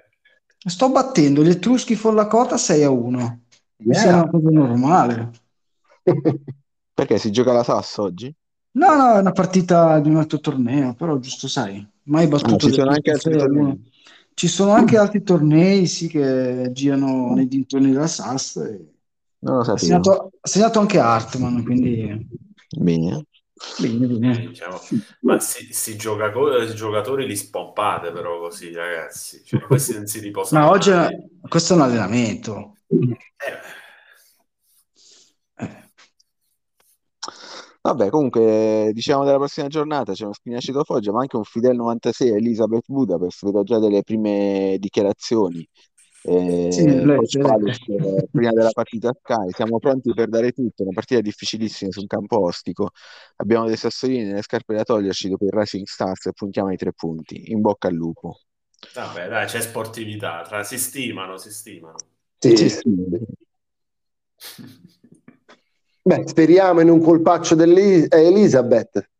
[0.68, 3.40] Sto battendo gli Etruschi Follacota 6 a 1.
[3.80, 4.00] Mi Yeah.
[4.00, 5.30] sembra una cosa normale.
[6.94, 8.34] perché si gioca la Sass oggi?
[8.72, 12.58] No, no, è una partita di un altro torneo, però giusto, sai, mai battuto Ah,
[12.58, 13.76] ci sono anche altri 6 a 1.
[13.76, 13.90] tornei.
[14.34, 18.56] Ci sono anche altri tornei sì, che girano nei dintorni della SAS.
[18.56, 18.94] e
[19.40, 19.80] Non lo Ha sapevo.
[19.80, 22.26] segnato, ha segnato anche Hartman, quindi
[22.80, 23.26] Bene.
[23.76, 24.44] bene, bene.
[24.44, 24.78] Eh, diciamo,
[25.20, 26.26] ma si, si gioca
[26.62, 29.42] i giocatori li spompate però così, ragazzi.
[29.44, 31.08] Cioè, questi non si riposano Ma oggi è-
[31.48, 32.76] questo è un allenamento.
[32.90, 33.52] Eh, Eh,
[37.88, 42.28] Vabbè, comunque, diciamo della prossima giornata c'è uno Spinaceto Foggia, ma anche un Fidel 96
[42.32, 43.46] Elizabeth Budapest.
[43.46, 45.66] Vedo già delle prime dichiarazioni.
[46.20, 47.94] Eh, Sì, Coach lette.
[47.94, 50.82] eh, prima della partita a Sky, siamo pronti per dare tutto.
[50.82, 52.90] Una partita difficilissima su un campo ostico.
[53.36, 56.92] Abbiamo dei sassolini nelle scarpe da toglierci dopo il Racing Stars e puntiamo ai tre
[56.92, 57.50] punti.
[57.52, 58.40] In bocca al lupo.
[58.92, 61.96] vabbè, dai, c'è sportività, tra- si stimano, si stimano.
[62.38, 62.54] Sì.
[62.54, 62.80] Sì, sì.
[66.08, 69.10] Beh, speriamo in un colpaccio dell'Elisabeth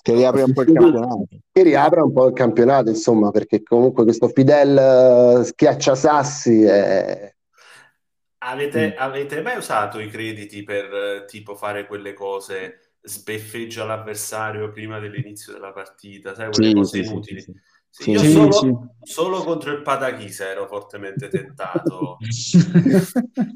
[0.00, 1.26] Che riapre un po' il campionato.
[1.50, 7.34] che riapra un po' il campionato, insomma, perché comunque questo Fidel eh, schiacciasassi è...
[8.38, 8.98] Avete, Mm.
[8.98, 15.52] avete mai usato i crediti per eh, tipo fare quelle cose, sbeffeggia l'avversario prima dell'inizio
[15.52, 17.40] della partita, sai, quelle Sì, cose sì, inutili?
[17.40, 17.52] sì,
[17.90, 18.10] sì.
[18.12, 18.72] Io solo, sì.
[19.02, 22.18] solo contro il Patachisa ero fortemente tentato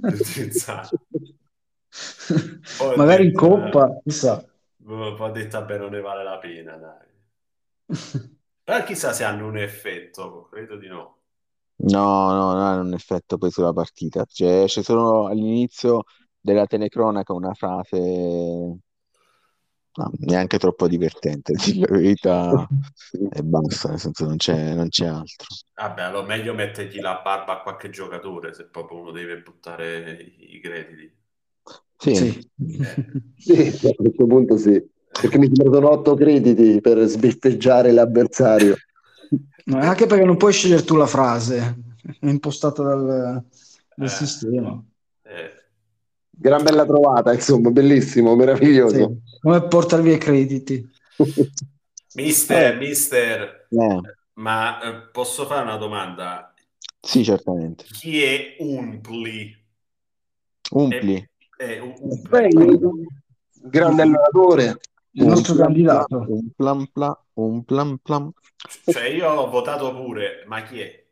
[0.03, 1.40] di.
[2.75, 4.43] Poi Magari in detto, coppa, chissà.
[4.79, 7.07] eh, poi ho detto, vabbè, non ne vale la pena, dai.
[8.65, 11.19] Però chissà se hanno un effetto, credo di no.
[11.83, 14.25] No, no, non ha un effetto poi sulla partita.
[14.27, 16.05] Cioè, c'è solo all'inizio
[16.39, 17.97] della telecronaca una frase
[19.97, 22.71] no, neanche troppo divertente, la verità,
[23.33, 25.47] e basta, nel senso non c'è, non c'è altro.
[25.75, 30.61] Vabbè, allora meglio mettergli la barba a qualche giocatore se proprio uno deve buttare i
[30.61, 31.13] crediti.
[32.01, 32.15] Sì,
[33.37, 33.73] Sì.
[33.73, 38.77] Sì, a questo punto sì, perché mi sembrano otto crediti per sbeffeggiare l'avversario.
[39.65, 41.77] No, anche perché non puoi scegliere tu la frase,
[42.21, 43.45] è impostata dal,
[43.95, 44.09] dal Eh.
[44.09, 44.83] sistema.
[45.23, 45.59] Eh,
[46.31, 48.97] Gran bella trovata, insomma, bellissimo, meraviglioso.
[49.25, 49.39] Sì.
[49.41, 50.89] Come portare via i crediti?
[52.15, 52.79] Mister, Eh.
[52.79, 54.01] mister, Eh,
[54.35, 56.53] ma eh, posso fare una domanda?
[57.03, 57.85] sì, certamente.
[57.85, 59.55] Chi è Umpli?
[60.73, 61.17] Umpli.
[61.61, 61.93] È un,
[63.69, 64.81] grande allenatore.
[65.11, 66.25] Il nostro plan candidato.
[66.27, 68.31] Un plan plan, un plan plan.
[68.87, 71.05] Cioè, io ho votato pure, ma chi è?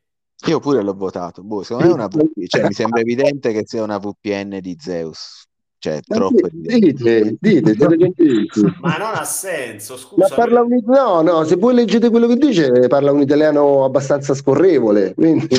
[0.46, 1.42] Io pure l'ho votato.
[1.42, 4.74] Boh, secondo me è una VP cioè, mi sembra evidente che sia una VPN di
[4.80, 5.47] Zeus.
[5.80, 6.48] Cioè, Ma troppo.
[6.50, 8.46] Dite, dite, siete gentili.
[8.82, 10.34] Ma non ha senso, Ma scusa.
[10.34, 15.14] parla un no, no, se voi leggete quello che dice, parla un italiano abbastanza scorrevole.
[15.14, 15.46] Quindi,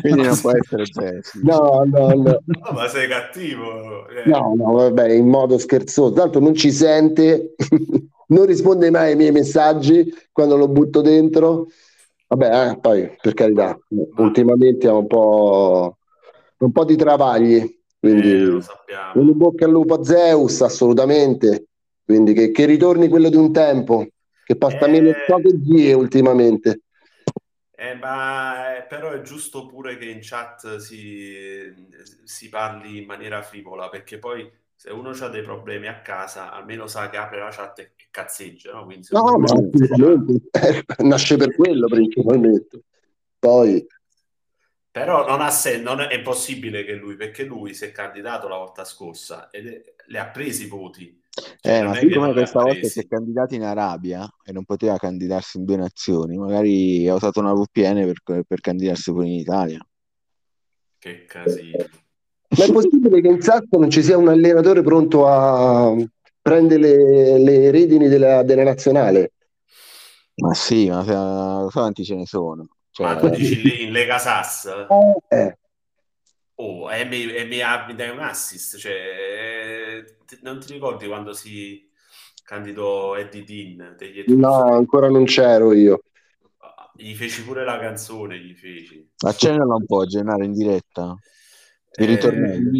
[0.00, 1.34] Quindi non può essere Zeus.
[1.42, 2.42] no, no, no.
[2.44, 4.06] No, ma sei cattivo.
[4.08, 4.28] eh.
[4.28, 6.12] No, no, vabbè, in modo scherzoso.
[6.12, 7.54] Tanto non ci sente,
[8.28, 11.68] non risponde mai ai miei messaggi quando lo butto dentro.
[12.26, 13.74] Vabbè, eh, poi per carità,
[14.16, 15.96] ultimamente ha un po',
[16.58, 17.76] un po' di travagli.
[17.98, 19.20] Quindi, Eh, lo sappiamo.
[19.20, 21.66] un bocca al lupo a Zeus, assolutamente.
[22.04, 24.06] Quindi che, che ritorni quello di un tempo,
[24.44, 24.90] che passa Eh.
[24.90, 25.12] meno
[25.64, 26.80] zie ultimamente.
[27.80, 31.72] Eh, ma eh, però è giusto pure che in chat si,
[32.24, 36.86] si parli in maniera frivola, perché poi se uno ha dei problemi a casa, almeno
[36.88, 38.84] sa che apre la chat e cazzeggia, no?
[38.84, 39.46] Quindi No, ma.
[40.50, 42.82] Eh, nasce per quello principalmente.
[43.38, 43.86] Poi,
[44.98, 48.56] Però non ha senso, non è, possibile che lui, perché lui si è candidato la
[48.56, 49.62] volta scorsa è-
[50.06, 51.22] le ha presi i voti.
[51.60, 55.58] Cioè, Eh, ma siccome questa volta si è candidato in Arabia e non poteva candidarsi
[55.58, 59.78] in due nazioni, magari ha usato una VPN per, per candidarsi pure in Italia.
[60.98, 61.84] Che casino.
[62.58, 65.94] ma è possibile che in Sasso non ci sia un allenatore pronto a
[66.42, 69.32] prendere le, le redini della, della nazionale?
[70.36, 72.66] Ma sì, ma se- quanti ce ne sono?
[73.00, 74.66] Ma Cioè, tu dici lì in Lega Sass?
[75.30, 75.54] Eh,
[76.60, 80.72] Oh, e mi, e mi ha- mi dai un assist, cioè, eh, ti- non ti
[80.72, 81.88] ricordi quando si
[82.42, 86.00] candidò Eddie Dean degli no, ancora non c'ero io.
[86.60, 89.08] Ah, Gli feci pure la canzone, gli feci.
[89.26, 91.16] accennala un po', Gennaro, in diretta.
[91.98, 92.70] Il Eh, ritornello.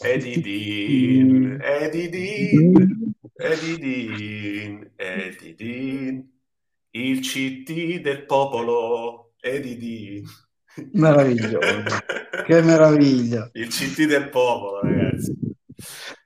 [0.00, 2.88] Eddie Dean, Eddie Dean,
[3.36, 6.30] Eddie Dean, Eddie Dean,
[6.90, 10.22] il CT del popolo, Eddie Dean.
[10.92, 11.58] Meraviglioso.
[12.46, 13.48] Che meraviglia.
[13.52, 15.32] Il CT del popolo, ragazzi.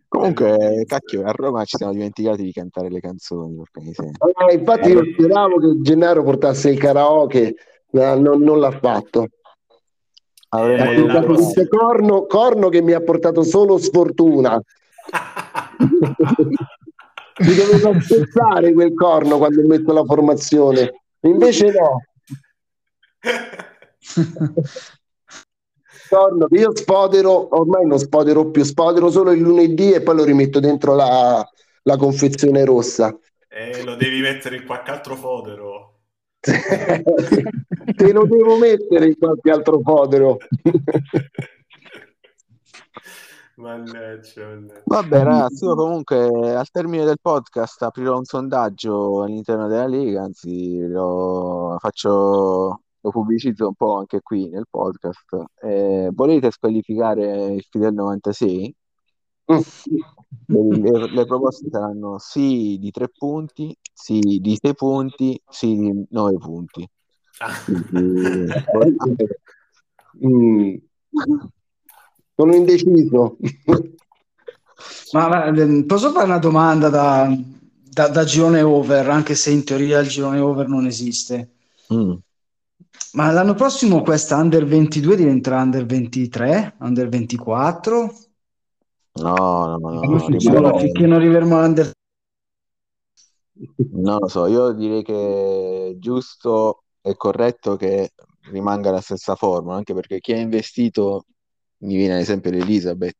[0.09, 4.13] Comunque, cacchio, a Roma ci siamo dimenticati di cantare le canzoni, miseria.
[4.37, 7.55] Ah, infatti io speravo che Gennaro portasse il karaoke,
[7.91, 9.27] ma non, non l'ha fatto.
[10.51, 11.53] Ha Avremmo Eh, dovuto la portato prossima.
[11.53, 14.59] questo corno, corno che mi ha portato solo sfortuna.
[17.41, 20.93] Mi dovevo aspettare quel corno quando ho messo la formazione.
[21.21, 22.03] Invece no.
[26.51, 30.95] Io spodero, ormai non spodero più, spodero solo il lunedì e poi lo rimetto dentro
[30.95, 31.47] la,
[31.83, 33.17] la confezione rossa.
[33.49, 36.01] Eh, lo devi mettere in qualche altro fodero.
[36.41, 40.37] Te lo devo mettere in qualche altro fodero.
[43.59, 44.83] Mannaggia, mannaggia.
[44.85, 50.87] Vabbè, ragazzi, io comunque al termine del podcast aprirò un sondaggio all'interno della Lega, anzi
[50.87, 55.45] lo faccio, lo pubblicizzo un po' anche qui nel podcast.
[55.63, 58.75] Eh, volete squalificare il Fidel 96?
[60.47, 66.07] Le, le- le proposte saranno sì di tre punti, sì di sei punti, sì di
[66.11, 66.89] nove punti.
[67.89, 68.47] Quindi,
[70.21, 70.75] Mm.
[72.35, 73.37] Sono indeciso.
[75.13, 77.33] Ma, ma, ehm, posso fare una domanda da,
[77.91, 81.51] da- da girone over, anche se in teoria il girone over non esiste.
[81.93, 82.15] Mm.
[83.13, 88.15] Ma l'anno prossimo questa under 22 diventerà under 23, under 24?
[89.15, 91.91] No, no, no, no, funziona rimane- finché non arriveremo all'under
[93.93, 98.13] Non lo so, io direi che è giusto e corretto che
[98.51, 101.25] rimanga la stessa formula, anche perché chi ha investito,
[101.79, 103.17] mi viene l'esempio di Elizabeth,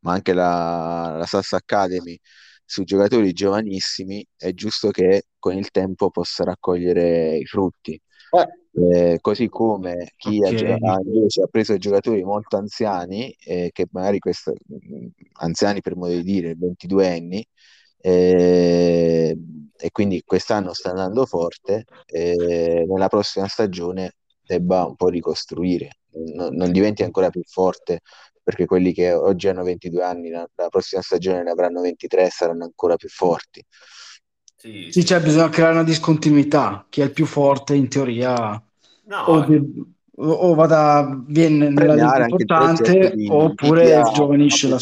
[0.00, 2.18] ma anche la, la Sass Academy,
[2.64, 8.00] su giocatori giovanissimi, è giusto che con il tempo possa raccogliere i frutti.
[8.30, 8.48] Eh,
[9.20, 10.54] così come chi ha, Ok.
[10.54, 15.06] gio- ha invece ha preso giocatori molto anziani, eh, che magari questo, mh,
[15.40, 17.46] anziani per modo di dire, 22 anni,
[18.00, 19.36] eh,
[19.76, 24.12] e quindi quest'anno sta andando forte, eh, nella prossima stagione
[24.44, 25.98] debba un po' ricostruire,
[26.34, 28.00] non, non diventi ancora più forte
[28.42, 32.30] perché quelli che oggi hanno 22 anni, la, la prossima stagione ne avranno 23 e
[32.30, 33.64] saranno ancora più forti.
[34.62, 36.86] Sì, Sì, cioè bisogna creare una discontinuità.
[36.88, 38.62] Chi è il più forte in teoria
[39.06, 39.60] No, o, de-
[40.14, 44.78] o- vada, viene nella progetto importante oppure giovanisce la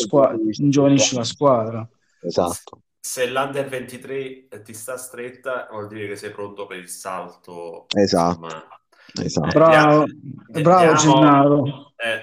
[0.59, 1.89] ingiovanisce la 50 squadra.
[2.23, 2.81] Esatto.
[3.01, 7.87] se l'Under 23 ti sta stretta, vuol dire che sei pronto per il salto.
[7.97, 8.45] Esatto.
[8.45, 8.65] insomma.
[9.25, 9.47] Esatto.
[9.49, 11.93] Eh, Bravo, dia- bravo diamo- Gennaro.
[11.97, 12.21] eh,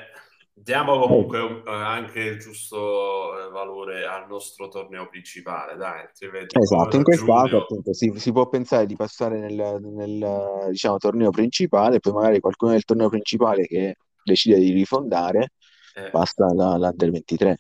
[0.68, 6.05] diamo comunque un- eh, anche il giusto eh, valore al nostro torneo principale, dai,
[6.59, 11.30] Esatto, in quel caso appunto si, si può pensare di passare nel, nel, diciamo, torneo
[11.30, 15.51] principale, poi magari qualcuno del torneo principale che decide di rifondare
[15.95, 17.59] eh, passa all'Under 23.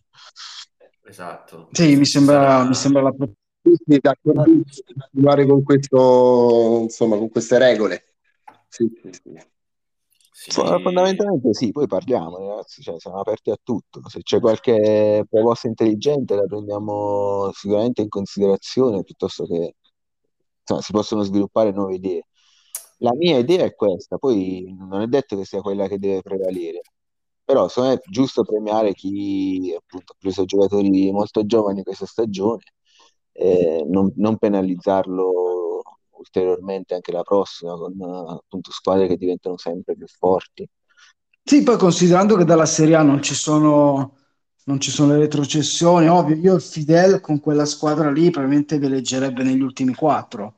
[1.05, 1.69] esatto.
[1.71, 3.13] Sì, mi sembra, Sarà- mi sembra la
[3.85, 8.03] di continuare con questo, insomma, con queste regole.
[8.67, 9.55] Sì, sì, sì.
[10.39, 10.51] Sì.
[10.51, 14.01] Fo- Fondamentalmente sì, poi parliamo ragazzi, cioè, siamo aperti a tutto.
[14.07, 19.75] Se c'è qualche proposta intelligente la prendiamo sicuramente in considerazione, piuttosto che
[20.59, 22.27] insomma, si possono sviluppare nuove idee.
[22.99, 26.81] La mia idea è questa, poi non è detto che sia quella che deve prevalere,
[27.43, 32.63] però secondo me è giusto premiare chi appunto ha preso giocatori molto giovani questa stagione,
[33.31, 35.31] e non, non penalizzarlo
[36.17, 40.67] ulteriormente anche la prossima con appunto squadre che diventano sempre più forti.
[41.43, 44.17] Sì, poi considerando che dalla Serie A non ci sono,
[44.65, 49.43] non ci sono le retrocessioni, ovvio, io il Fidel con quella squadra lì probabilmente veleggerebbe
[49.43, 50.55] negli ultimi quattro.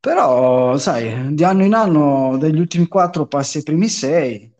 [0.00, 4.50] Però, sai, di anno in anno dagli ultimi quattro passi ai primi sei.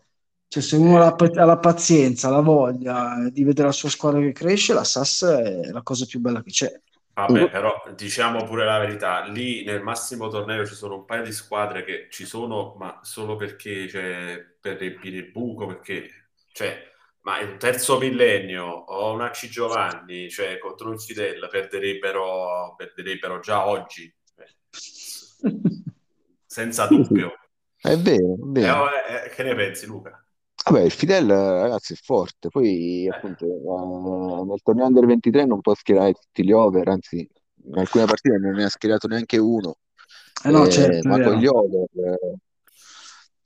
[0.48, 4.32] Cioè, se uno ha la, la pazienza, la voglia di vedere la sua squadra che
[4.32, 6.80] cresce, la SAS è la cosa più bella che c'è.
[7.26, 11.32] Vabbè, però diciamo pure la verità, lì nel massimo torneo ci sono un paio di
[11.32, 16.08] squadre che ci sono, ma solo perché, cioè, per riempire il buco, perché,
[16.52, 16.82] cioè,
[17.22, 23.66] ma il terzo millennio o un AC Giovanni, cioè, contro il Fidel perderebbero, perderebbero già
[23.66, 24.54] oggi, eh,
[26.46, 27.32] senza dubbio.
[27.78, 28.82] È vero, è Eh, vero.
[29.24, 30.24] eh, che ne pensi, Luca?
[30.62, 32.48] Vabbè, il Fidel, ragazzi, è forte.
[32.48, 37.28] Poi, appunto, eh, nel torneo Under 23 non può schierare tutti gli over, anzi,
[37.64, 39.76] in alcune partite non ne ha schierato neanche uno.
[40.44, 41.86] Eh no, Eh, certo, ma con gli over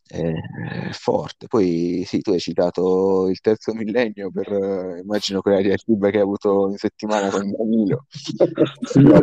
[0.06, 0.32] eh,
[0.88, 1.46] è forte.
[1.46, 6.22] Poi, sì, tu hai citato il terzo millennio per, eh, immagino, quella diatriba che hai
[6.22, 8.06] avuto in settimana con Danilo.
[8.94, 9.20] No,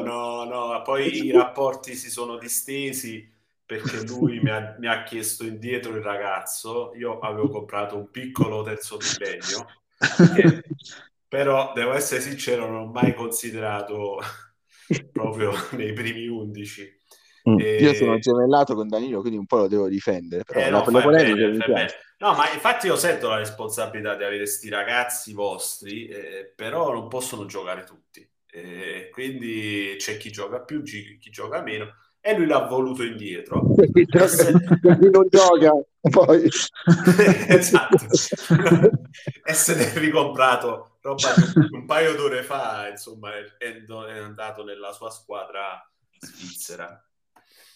[0.00, 3.38] no, no, poi i rapporti si sono distesi
[3.70, 8.62] perché lui mi ha, mi ha chiesto indietro il ragazzo, io avevo comprato un piccolo
[8.62, 9.76] terzo millennio,
[10.28, 10.64] che
[11.28, 14.18] però devo essere sincero, non ho mai considerato
[15.12, 16.90] proprio nei primi undici.
[17.48, 17.56] Mm.
[17.58, 20.44] E- Io sono gemellato con Danilo, quindi un po' lo devo difendere.
[20.44, 21.88] Però Eh, la- no, polemiche bene, bene.
[22.18, 27.08] No, ma infatti io sento la responsabilità di avere sti ragazzi vostri, eh, però non
[27.08, 28.28] possono giocare tutti.
[28.52, 33.74] Eh, quindi c'è chi gioca più, chi gioca meno, e lui l'ha voluto indietro.
[33.92, 34.06] Chi
[35.10, 36.48] non gioca poi
[37.48, 38.06] esatto.
[39.44, 41.28] e se ne è ricomprato roba
[41.72, 45.82] un paio d'ore fa, insomma, è, è andato nella sua squadra
[46.18, 47.02] svizzera.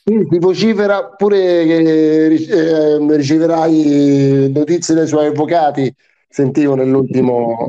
[0.05, 5.95] Sì, ti vocifera pure che eh, riceverai notizie dai suoi avvocati.
[6.29, 7.69] Sentivo nell'ultimo,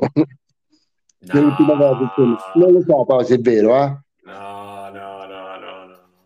[1.20, 2.02] nell'ultima cosa.
[2.02, 2.38] insomma.
[2.56, 3.98] Non lo so poi se è vero, eh.
[4.24, 4.55] No, no, no, no, no.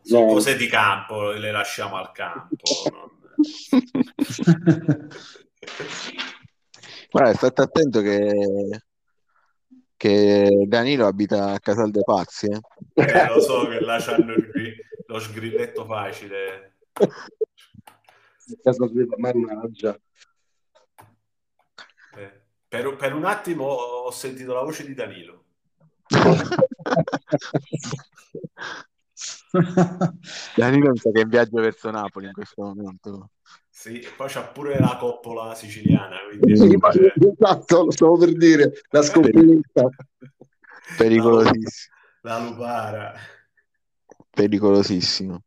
[0.10, 0.34] Sono No.
[0.34, 2.55] cose di campo, le lasciamo al campo.
[7.12, 8.82] Guarda, state attento che,
[9.95, 12.47] che Danilo abita a Casal dei Pazzi.
[12.47, 12.60] eh.
[12.93, 16.78] Eh, lo so che là c'hanno il gri- lo sgrilletto facile.
[18.64, 19.95] Caso di- Mannaggia.
[22.18, 25.43] Eh, per, per un attimo ho sentito la voce di Danilo.
[30.55, 33.32] Danilo mi sa che è in viaggio verso Napoli in questo momento.
[33.70, 38.82] Sì, e poi c'ha pure la coppola siciliana, quindi eh, Esatto, lo stavo per dire,
[38.89, 39.89] la scoperta.
[40.97, 43.13] Pericolosissimo, la lupara.
[44.30, 45.43] pericolosissimo.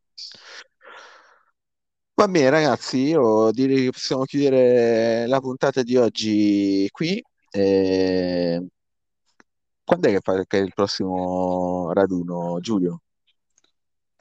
[2.14, 7.22] Va bene, ragazzi, io direi che possiamo chiudere la puntata di oggi qui.
[7.50, 8.66] E...
[9.84, 13.02] Quando è che, fa, che è il prossimo raduno, Giulio?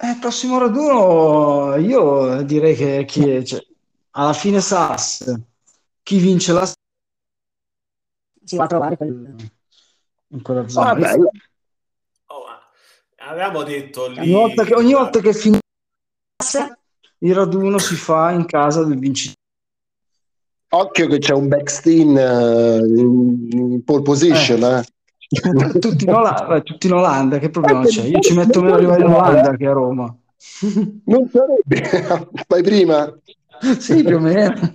[0.03, 3.63] Eh, il prossimo raduno io direi che chi è, cioè,
[4.11, 5.31] alla fine Sass,
[6.01, 6.65] chi vince la
[8.43, 9.35] si va a trovare quel...
[10.29, 10.89] in quella zona.
[10.89, 11.29] Ah, bello.
[12.25, 12.45] Oh,
[13.17, 14.19] avevamo detto lì...
[14.21, 15.61] Ogni volta che, ogni volta che finisce
[17.19, 19.37] il raduno si fa in casa del vincitore.
[20.69, 24.83] Occhio che c'è un backstein eh, in, in pole position, eh.
[25.79, 28.03] Tutti, in Olanda, eh, tutti in Olanda, che problema c'è?
[28.03, 30.15] Io ci metto meno a arrivare in Olanda che a Roma.
[31.05, 32.29] Non sarebbe.
[32.47, 33.17] Fai prima.
[33.79, 34.73] sì, più o meno.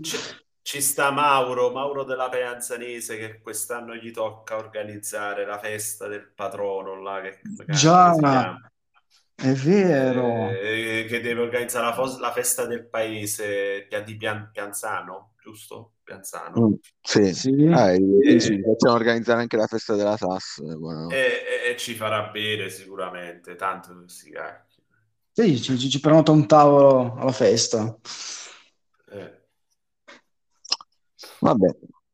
[0.00, 0.16] Ci,
[0.62, 7.00] ci sta Mauro, Mauro della Peanzanese, che quest'anno gli tocca organizzare la festa del patrono,
[7.00, 8.70] là, che, cazzo Già, si chiama?
[9.34, 10.50] è vero.
[10.50, 15.92] Eh, che deve organizzare la, fos- la festa del paese di Pian- Pianzano, giusto?
[16.02, 16.68] Pianzano.
[16.68, 17.34] Mm, sì.
[17.34, 17.68] Sì.
[17.72, 18.34] Ah, e- Eh.
[18.36, 20.58] e ci facciamo organizzare anche la festa della SAS.
[20.58, 21.10] eh, buono.
[21.10, 24.82] E, e- e ci farà bene sicuramente, tanto questi cacchi.
[25.32, 27.96] Sì, ci, ci, ci prenota un tavolo alla festa.
[29.12, 29.38] Eh.
[31.40, 31.68] Vabbè,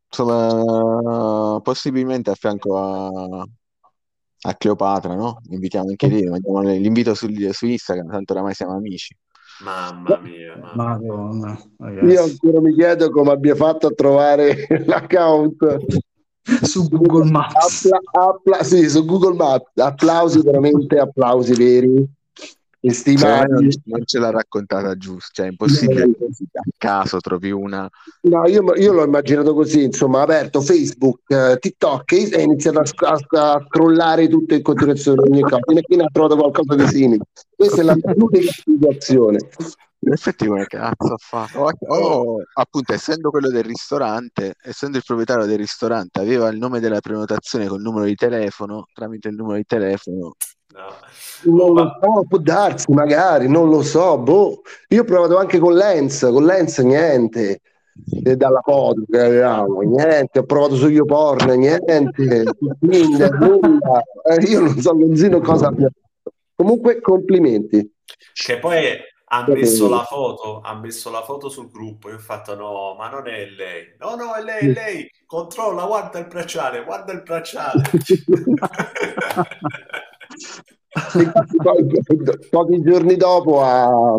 [0.08, 3.44] insomma, possibilmente a fianco a,
[4.42, 5.40] a Cleopatra, no?
[5.50, 9.16] Invitiamo anche lì, mandiamo l'invito su, su Instagram, tanto oramai siamo amici.
[9.62, 10.98] Mamma mia, mamma.
[10.98, 12.30] Madonna, Io ragazzi.
[12.30, 15.76] ancora mi chiedo come abbia fatto a trovare l'account.
[16.62, 17.86] Su Google Maps.
[17.86, 19.70] Appla- appla- sì, su Google Maps.
[19.78, 22.06] Applausi, veramente applausi veri
[22.80, 24.04] Secondo me non, stimati.
[24.06, 27.88] ce l'ha raccontata giusto, cioè è impossibile a caso trovi una.
[28.22, 32.84] No, io, io l'ho immaginato così, insomma, aperto Facebook, eh, TikTok e ha iniziato a,
[33.08, 37.24] a, a scrollare tutto in continuazione ogni cosa, fino ha trovato qualcosa di simile.
[37.54, 39.38] Questa è la l'unica spiegazione.
[39.98, 41.58] In effetti come cazzo ha fatto?
[41.58, 46.78] O, o, appunto, essendo quello del ristorante, essendo il proprietario del ristorante, aveva il nome
[46.78, 50.34] della prenotazione col numero di telefono, tramite il numero di telefono.
[50.76, 50.94] No.
[51.44, 54.18] Non lo so, può darsi, magari, non lo so.
[54.18, 54.60] Boh.
[54.88, 57.62] Io ho provato anche con Lens, con Lens niente.
[58.24, 60.40] E dalla foto che avevamo, niente.
[60.40, 62.44] Ho provato su YouPorn, niente.
[62.78, 64.02] Tinder, nulla.
[64.28, 66.34] Eh, io non so, lo zino cosa abbia fatto.
[66.54, 67.90] Comunque, complimenti.
[68.34, 68.98] Che poi
[69.28, 72.10] ha messo la foto, ha messo la foto sul gruppo.
[72.10, 73.94] Io ho fatto no, ma non è lei.
[73.98, 75.10] No, no, è lei, è lei.
[75.24, 77.80] Controlla, guarda il bracciale, guarda il bracciale.
[80.96, 81.86] Infatti, poi,
[82.48, 84.16] pochi giorni dopo ha,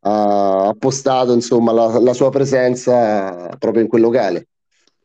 [0.00, 4.48] ha postato insomma, la, la sua presenza proprio in quel locale.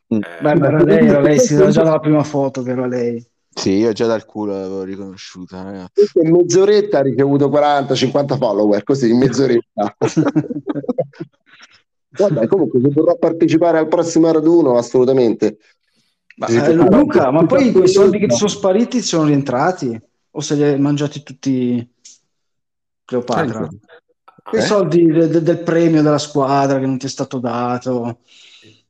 [0.08, 2.88] Eh, Beh, ma era lei, era lei, si vedeva già dalla prima foto che era
[2.88, 3.26] lei.
[3.56, 6.10] Sì, io già dal culo l'avevo riconosciuta, ragazzi.
[6.22, 9.96] In mezz'oretta ha ricevuto 40-50 follower, così in mezz'oretta.
[12.18, 15.58] Vabbè, comunque se vorrà partecipare al prossimo raduno, assolutamente.
[16.38, 20.02] Ma, eh, Luca, ma poi quei soldi che ti sono spariti sono rientrati?
[20.38, 21.52] O se li hai mangiati tutti
[23.06, 23.74] Cleopatra?
[24.48, 28.22] Quei eh, soldi de- de- del premio della squadra che non ti è stato dato,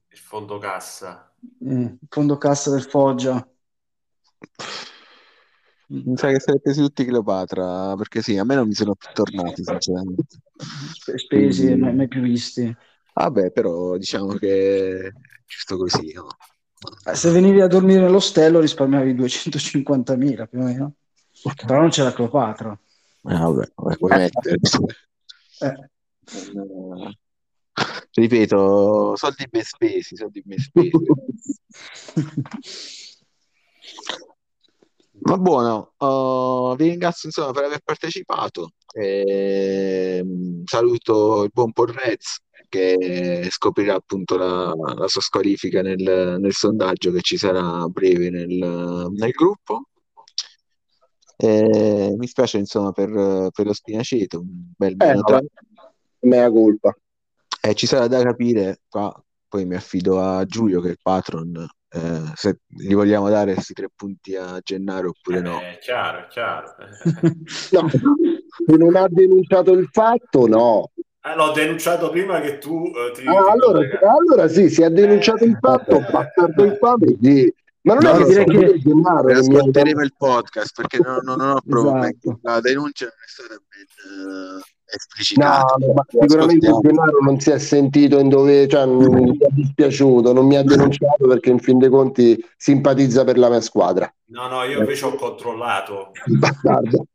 [0.09, 1.33] il fondo cassa.
[1.61, 3.45] eh, il fondo cassa del Foggia.
[5.87, 9.07] Mi sa che siete presi tutti Cleopatra, perché sì, a me non mi sono più
[9.11, 10.39] tornati, sinceramente.
[10.91, 12.75] Sp- Spesi, Quindi, mai, mai più visti.
[13.13, 15.11] vabbè, però diciamo che è
[15.45, 16.27] giusto così, no?
[17.05, 20.95] Eh, Se venivi a dormire nell'ostello risparmiavi 250.000 più o meno.
[21.53, 22.71] Però non c'era Cleopatra.
[22.71, 24.57] Eh, vabbè, vabbè, mettere.
[25.57, 25.71] Eh,
[26.27, 27.17] Eh,
[28.11, 30.91] Ripeto, soldi ben spesi, soldi ben spesi.
[35.17, 38.71] Ma buono, uh, vi ringrazio insomma per aver partecipato.
[38.93, 42.37] Ehm, saluto il buon Porrez
[42.69, 48.29] che scoprirà appunto la, la sua squalifica nel, nel sondaggio che ci sarà a breve
[48.29, 49.89] nel, nel gruppo.
[51.37, 53.09] Eh, mi spiace insomma per,
[53.51, 55.45] per lo Spinaceto, un bel Eh, vabbè,
[56.19, 56.95] mea colpa.
[57.61, 59.13] Eh, ci sarà da capire, qua
[59.47, 63.73] poi mi affido a Giulio che è il patron, eh, se gli vogliamo dare questi
[63.73, 65.59] tre punti a Gennaro oppure no.
[65.59, 66.75] È chiaro, è chiaro.
[67.71, 70.91] No, se non ha denunciato il fatto, no.
[71.21, 74.89] Eh, l'ho denunciato prima che tu eh, ti, Ah, ti allora, allora sì, si è
[74.89, 77.53] denunciato il fatto, bastardo infame, sì.
[77.85, 81.49] Ma non No, è che direi che- ha Ascolteremo il podcast perché non, non- non
[81.51, 82.39] ho proprio Esatto.
[82.41, 83.85] la denuncia non è stata ben
[84.25, 85.75] eh, No, esplicitata.
[85.79, 86.67] no, sicuramente.
[86.81, 90.63] Gennaro non si è sentito in dove, cioè non mi è dispiaciuto, non mi ha
[90.63, 94.11] denunciato perché in fin dei conti simpatizza per la mia squadra.
[94.27, 96.11] No, no, io invece ho controllato.
[96.25, 97.05] Bastardo.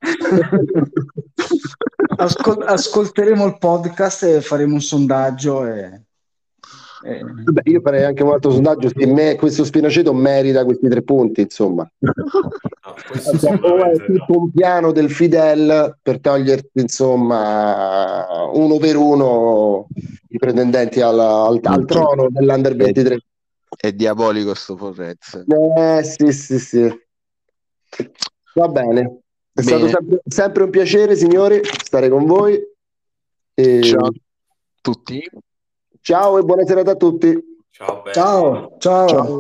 [2.16, 6.02] Ascol- ascolteremo il podcast e faremo un sondaggio e,
[7.04, 11.02] e- Vabbè, io farei anche un altro sondaggio se me, questo Spinaceto merita questi tre
[11.02, 11.90] punti, insomma.
[12.82, 14.04] No, Cioè, o è no.
[14.04, 19.86] tutto un piano del Fidel per toglierti, insomma, uno per uno
[20.28, 23.20] i pretendenti al, al- al trono dell'Under 23.
[23.76, 25.44] È diabolico sto Porrez.
[25.76, 27.00] Eh, sì, sì, sì.
[28.54, 29.20] Va bene.
[29.52, 29.90] È stato Bene.
[29.90, 32.58] sempre, sempre un piacere, signori, stare con voi.
[33.54, 34.10] E- Ciao a
[34.80, 35.22] tutti.
[36.00, 37.48] Ciao e buona serata a tutti.
[37.70, 38.12] Ciao, belli.
[38.12, 39.38] ciao ciao Ciao.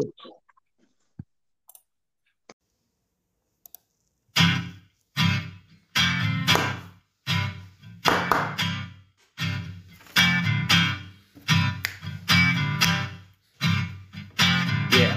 [14.90, 15.16] Yeah.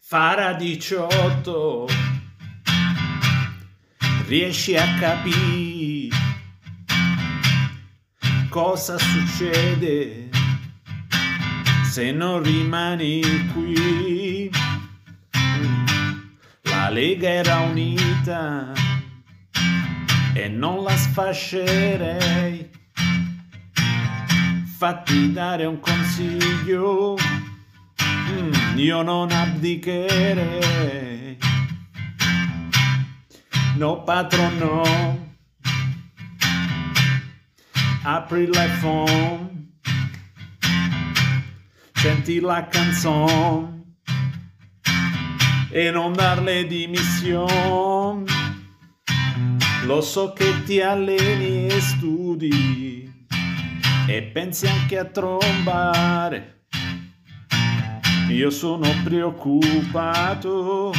[0.00, 1.86] Farà 18,
[4.26, 5.95] riesci a capire
[8.56, 10.30] cosa succede
[11.84, 13.20] se non rimani
[13.52, 14.50] qui.
[16.62, 18.72] La Lega era unita
[20.32, 22.70] e non la sfascerei.
[24.78, 27.18] Fatti dare un consiglio,
[28.74, 31.36] io non abdicherei.
[33.76, 35.25] No patron no,
[38.08, 39.72] apri l'iPhone,
[41.92, 43.74] senti la canzone.
[45.70, 48.24] E non darle dimissioni.
[49.84, 53.26] Lo so che ti alleni e studi.
[54.06, 56.66] E pensi anche a trombare.
[58.30, 60.92] Io sono preoccupato.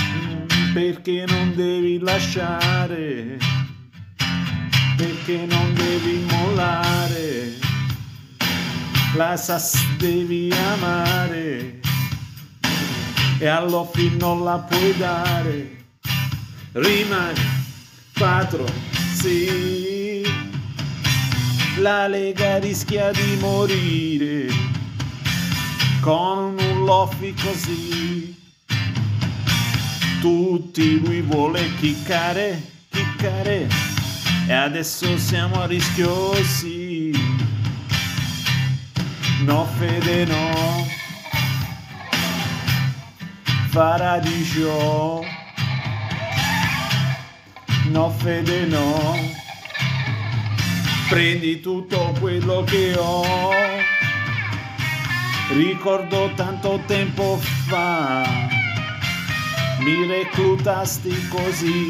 [0.00, 3.36] Mm, perché non devi lasciare,
[5.00, 7.58] perché non devi mollare.
[9.16, 11.80] La SAS devi amare
[13.38, 15.84] e all'offi non la puoi dare.
[16.72, 17.40] Rimani
[18.12, 18.70] patron,
[19.14, 20.22] sì.
[21.78, 24.48] La Lega rischia di morire
[26.02, 28.38] con un loffi così.
[30.20, 33.89] Tutti lui vuole chiccare, chiccare
[34.50, 37.12] e adesso siamo a rischio sì.
[39.44, 40.86] No fede no,
[43.68, 45.24] farà di show.
[47.90, 49.16] No fede no,
[51.08, 53.22] prendi tutto quello che ho.
[55.52, 57.38] Ricordo tanto tempo
[57.68, 58.24] fa,
[59.78, 61.88] mi reclutasti così,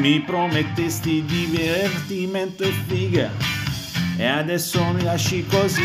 [0.00, 3.30] mi promettesti divertimento e figa,
[4.16, 5.82] e adesso mi lasci così,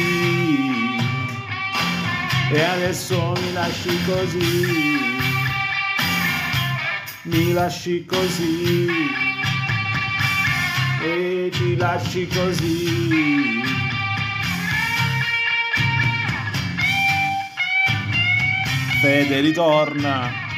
[2.51, 4.99] e adesso mi lasci così,
[7.23, 8.87] mi lasci così,
[11.03, 13.61] e ci lasci così.
[19.01, 20.50] Fede ritorna.